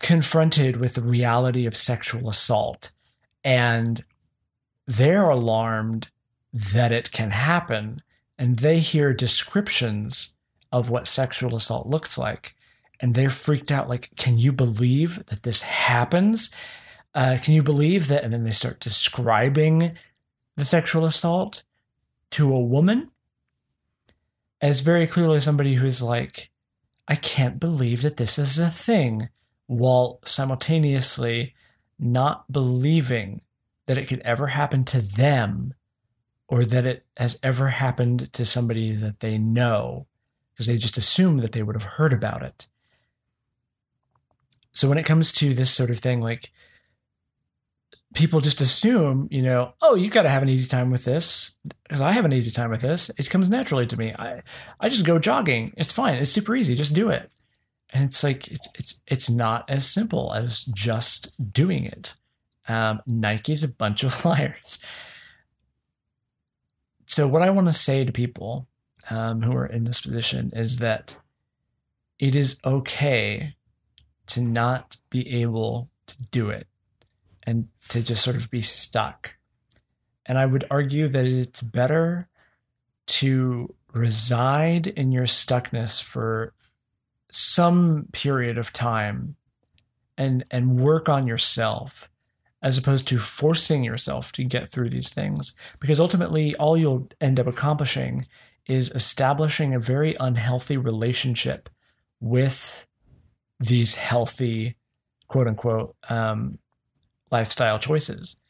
[0.00, 2.92] confronted with the reality of sexual assault
[3.44, 4.04] and
[4.86, 6.08] they're alarmed
[6.52, 7.98] that it can happen
[8.38, 10.34] and they hear descriptions
[10.72, 12.54] of what sexual assault looks like
[13.00, 16.50] and they're freaked out like can you believe that this happens?
[17.14, 18.24] Uh, can you believe that?
[18.24, 19.96] And then they start describing
[20.56, 21.62] the sexual assault
[22.30, 23.10] to a woman
[24.60, 26.50] as very clearly somebody who's like
[27.08, 29.28] i can't believe that this is a thing
[29.66, 31.54] while simultaneously
[31.98, 33.40] not believing
[33.86, 35.74] that it could ever happen to them
[36.48, 40.06] or that it has ever happened to somebody that they know
[40.52, 42.66] because they just assume that they would have heard about it.
[44.72, 46.52] So when it comes to this sort of thing, like
[48.14, 51.56] people just assume, you know, oh, you got to have an easy time with this
[51.84, 53.10] because I have an easy time with this.
[53.18, 54.12] It comes naturally to me.
[54.18, 54.42] I
[54.78, 55.72] I just go jogging.
[55.76, 56.16] It's fine.
[56.16, 56.74] It's super easy.
[56.74, 57.30] Just do it
[57.90, 62.14] and it's like it's it's it's not as simple as just doing it.
[62.68, 64.78] Um, Nike's a bunch of liars.
[67.06, 68.66] So what I want to say to people
[69.08, 71.16] um, who are in this position is that
[72.18, 73.54] it is okay
[74.26, 76.66] to not be able to do it
[77.44, 79.36] and to just sort of be stuck.
[80.24, 82.28] And I would argue that it's better
[83.06, 86.52] to reside in your stuckness for
[87.30, 89.36] some period of time
[90.18, 92.08] and and work on yourself
[92.62, 95.54] as opposed to forcing yourself to get through these things.
[95.78, 98.26] Because ultimately all you'll end up accomplishing
[98.66, 101.68] is establishing a very unhealthy relationship
[102.18, 102.86] with
[103.60, 104.76] these healthy
[105.28, 106.58] quote unquote um,
[107.30, 108.40] lifestyle choices.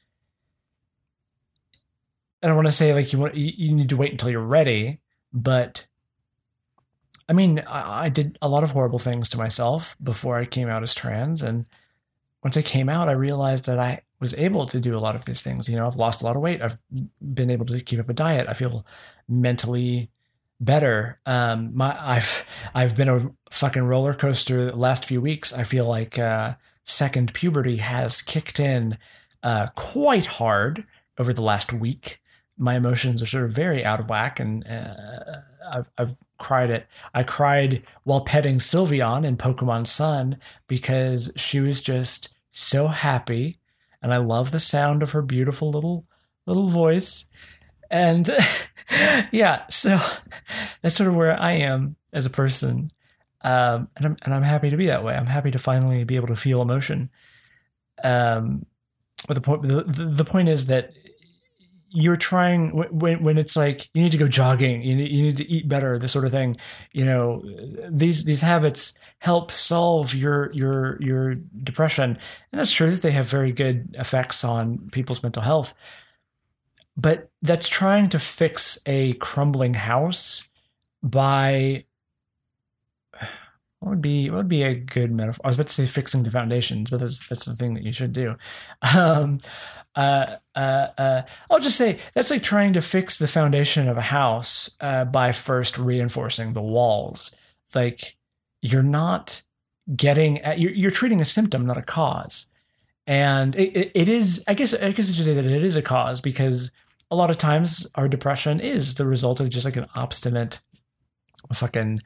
[2.42, 5.00] And i want to say like you want you need to wait until you're ready
[5.32, 5.85] but
[7.28, 10.68] I mean, I, I did a lot of horrible things to myself before I came
[10.68, 11.42] out as trans.
[11.42, 11.66] And
[12.42, 15.24] once I came out, I realized that I was able to do a lot of
[15.24, 15.68] these things.
[15.68, 16.62] You know, I've lost a lot of weight.
[16.62, 16.80] I've
[17.20, 18.48] been able to keep up a diet.
[18.48, 18.86] I feel
[19.28, 20.10] mentally
[20.60, 21.20] better.
[21.26, 25.52] Um, my I've I've been a fucking roller coaster the last few weeks.
[25.52, 26.54] I feel like uh,
[26.84, 28.96] second puberty has kicked in
[29.42, 30.84] uh, quite hard,
[31.18, 32.20] over the last week.
[32.58, 36.86] My emotions are sort of very out of whack, and uh, I've, I've cried it.
[37.14, 43.58] I cried while petting Sylveon in Pokemon Sun because she was just so happy,
[44.02, 46.06] and I love the sound of her beautiful little
[46.46, 47.28] little voice.
[47.90, 48.30] And
[49.30, 50.00] yeah, so
[50.82, 52.90] that's sort of where I am as a person.
[53.42, 55.14] Um, and I'm and I'm happy to be that way.
[55.14, 57.10] I'm happy to finally be able to feel emotion.
[58.02, 58.66] Um,
[59.26, 60.92] but the point the, the point is that
[61.96, 65.36] you're trying when when it's like you need to go jogging, you need, you need
[65.38, 66.54] to eat better, this sort of thing.
[66.92, 67.42] You know,
[67.90, 72.18] these these habits help solve your your your depression,
[72.52, 75.72] and that's true that they have very good effects on people's mental health.
[76.98, 80.48] But that's trying to fix a crumbling house
[81.02, 81.84] by
[83.80, 85.40] what would be what would be a good metaphor?
[85.44, 87.92] I was about to say fixing the foundations, but that's that's the thing that you
[87.92, 88.36] should do.
[88.94, 89.38] Um,
[89.96, 94.02] uh, uh, uh, I'll just say that's like trying to fix the foundation of a
[94.02, 97.34] house uh, by first reinforcing the walls.
[97.74, 98.16] Like
[98.60, 99.42] you're not
[99.94, 102.46] getting at, you're, you're treating a symptom, not a cause,
[103.06, 104.44] and it, it, it is.
[104.46, 106.70] I guess I guess I should say that it is a cause because
[107.10, 110.60] a lot of times our depression is the result of just like an obstinate
[111.52, 112.00] fucking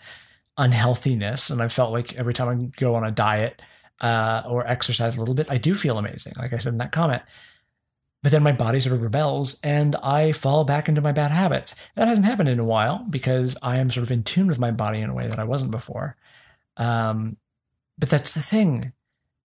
[0.59, 1.51] unhealthiness.
[1.51, 3.62] And I felt like every time I go on a diet
[4.01, 6.93] uh, or exercise a little bit, I do feel amazing, like I said in that
[6.93, 7.22] comment.
[8.23, 11.75] But then my body sort of rebels and I fall back into my bad habits.
[11.95, 14.71] That hasn't happened in a while because I am sort of in tune with my
[14.71, 16.16] body in a way that I wasn't before.
[16.77, 17.39] Um,
[17.99, 18.93] but that's the thing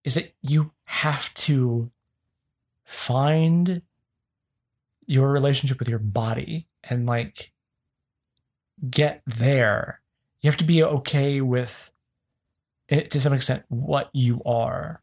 [0.04, 1.92] is that you have to
[2.84, 3.82] find
[5.06, 7.52] your relationship with your body and like
[8.90, 10.02] get there.
[10.42, 11.92] You have to be okay with
[12.88, 15.02] it to some extent what you are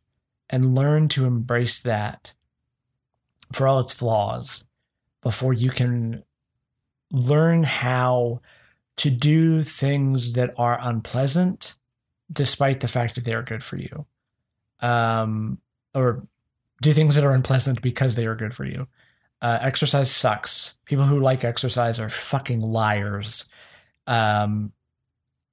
[0.48, 2.32] and learn to embrace that
[3.52, 4.66] for all its flaws
[5.22, 6.22] before you can
[7.10, 8.40] learn how
[8.96, 11.74] to do things that are unpleasant
[12.32, 14.06] despite the fact that they are good for you
[14.80, 15.58] um,
[15.94, 16.26] or
[16.80, 18.86] do things that are unpleasant because they are good for you
[19.42, 20.78] uh, exercise sucks.
[20.84, 23.48] People who like exercise are fucking liars.
[24.06, 24.72] Um,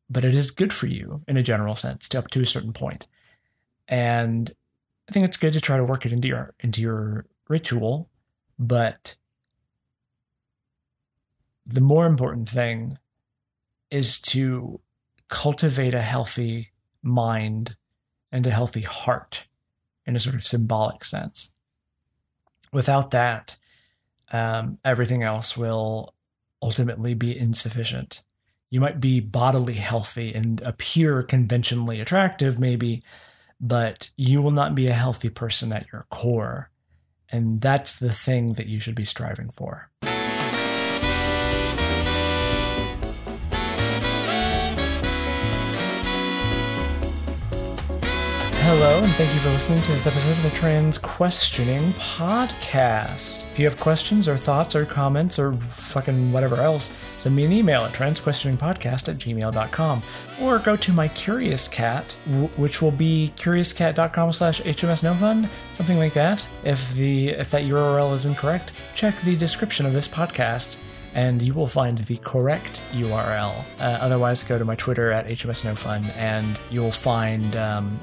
[0.10, 2.74] but it is good for you in a general sense, to up to a certain
[2.74, 3.08] point.
[3.88, 4.52] And
[5.10, 8.10] I think it's good to try to work it into your into your ritual,
[8.58, 9.16] but
[11.66, 12.98] the more important thing
[13.92, 14.80] is to
[15.28, 16.72] cultivate a healthy
[17.02, 17.76] mind
[18.32, 19.46] and a healthy heart
[20.06, 21.52] in a sort of symbolic sense.
[22.72, 23.58] Without that,
[24.32, 26.14] um, everything else will
[26.62, 28.24] ultimately be insufficient.
[28.70, 33.04] You might be bodily healthy and appear conventionally attractive, maybe,
[33.62, 36.70] but you will not be a healthy person at your core.
[37.30, 39.90] And that's the thing that you should be striving for.
[48.68, 53.50] Hello, and thank you for listening to this episode of the Trans Questioning Podcast.
[53.50, 57.54] If you have questions or thoughts or comments or fucking whatever else, send me an
[57.54, 60.04] email at transquestioningpodcast at gmail.com
[60.42, 62.12] or go to my Curious Cat,
[62.58, 66.46] which will be curiouscat.com slash hmsnofun, something like that.
[66.66, 70.82] If the if that URL is incorrect, check the description of this podcast
[71.14, 73.64] and you will find the correct URL.
[73.80, 77.98] Uh, otherwise, go to my Twitter at HMSNoFun and you'll find um,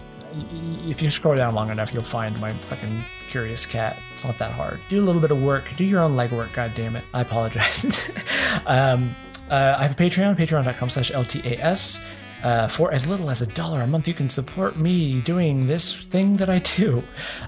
[0.89, 3.99] if you scroll down long enough, you'll find my fucking curious cat.
[4.13, 4.81] It's not that hard.
[4.89, 5.73] Do a little bit of work.
[5.77, 6.53] Do your own legwork.
[6.53, 7.05] God damn it.
[7.13, 7.85] I apologize.
[8.67, 9.15] um,
[9.51, 12.03] uh, I have a Patreon, patreon.com slash LTAS.
[12.43, 15.95] Uh, for as little as a dollar a month, you can support me doing this
[15.95, 17.03] thing that I do.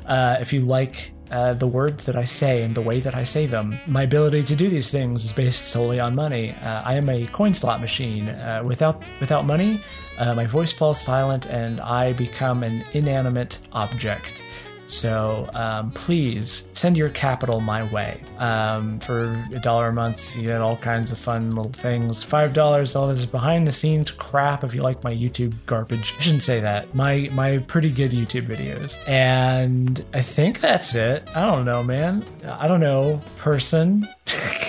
[0.06, 3.24] Uh, if you like uh, the words that I say and the way that I
[3.24, 3.76] say them.
[3.86, 6.52] My ability to do these things is based solely on money.
[6.52, 8.28] Uh, I am a coin slot machine.
[8.28, 9.80] Uh, without without money,
[10.18, 14.42] uh, my voice falls silent and I become an inanimate object.
[14.88, 18.22] So um, please send your capital my way.
[18.38, 22.22] Um, for a dollar a month, you get all kinds of fun little things.
[22.22, 24.64] Five dollars, all this behind the scenes crap.
[24.64, 26.94] If you like my YouTube garbage, I shouldn't say that.
[26.94, 28.98] My my pretty good YouTube videos.
[29.08, 31.28] And I think that's it.
[31.34, 32.24] I don't know, man.
[32.44, 34.08] I don't know, person.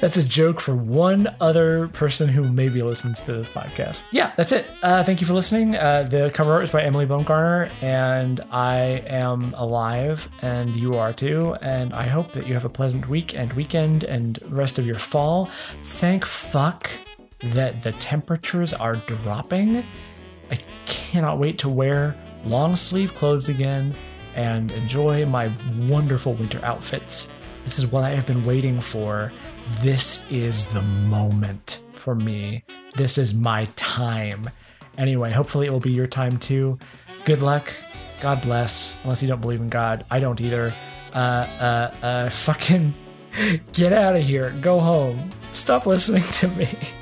[0.00, 4.06] that's a joke for one other person who maybe listens to this podcast.
[4.10, 4.66] Yeah, that's it.
[4.82, 5.76] Uh, thank you for listening.
[5.76, 11.12] Uh, the cover art is by Emily Baumgartner, and I am alive, and you are
[11.12, 11.56] too.
[11.60, 14.98] And I hope that you have a pleasant week and weekend and rest of your
[14.98, 15.50] fall.
[15.84, 16.90] Thank fuck
[17.40, 19.84] that the temperatures are dropping.
[20.50, 20.56] I
[20.86, 23.94] cannot wait to wear long sleeve clothes again
[24.34, 25.52] and enjoy my
[25.88, 27.32] wonderful winter outfits
[27.64, 29.32] This is what I have been waiting for.
[29.80, 32.64] This is the moment for me.
[32.96, 34.50] This is my time.
[34.96, 36.78] Anyway, hopefully it will be your time too.
[37.24, 37.72] Good luck.
[38.20, 39.00] God bless.
[39.04, 40.04] Unless you don't believe in God.
[40.10, 40.74] I don't either.
[41.14, 42.94] Uh, uh, uh, fucking
[43.72, 44.50] get out of here.
[44.60, 45.30] Go home.
[45.52, 46.76] Stop listening to me.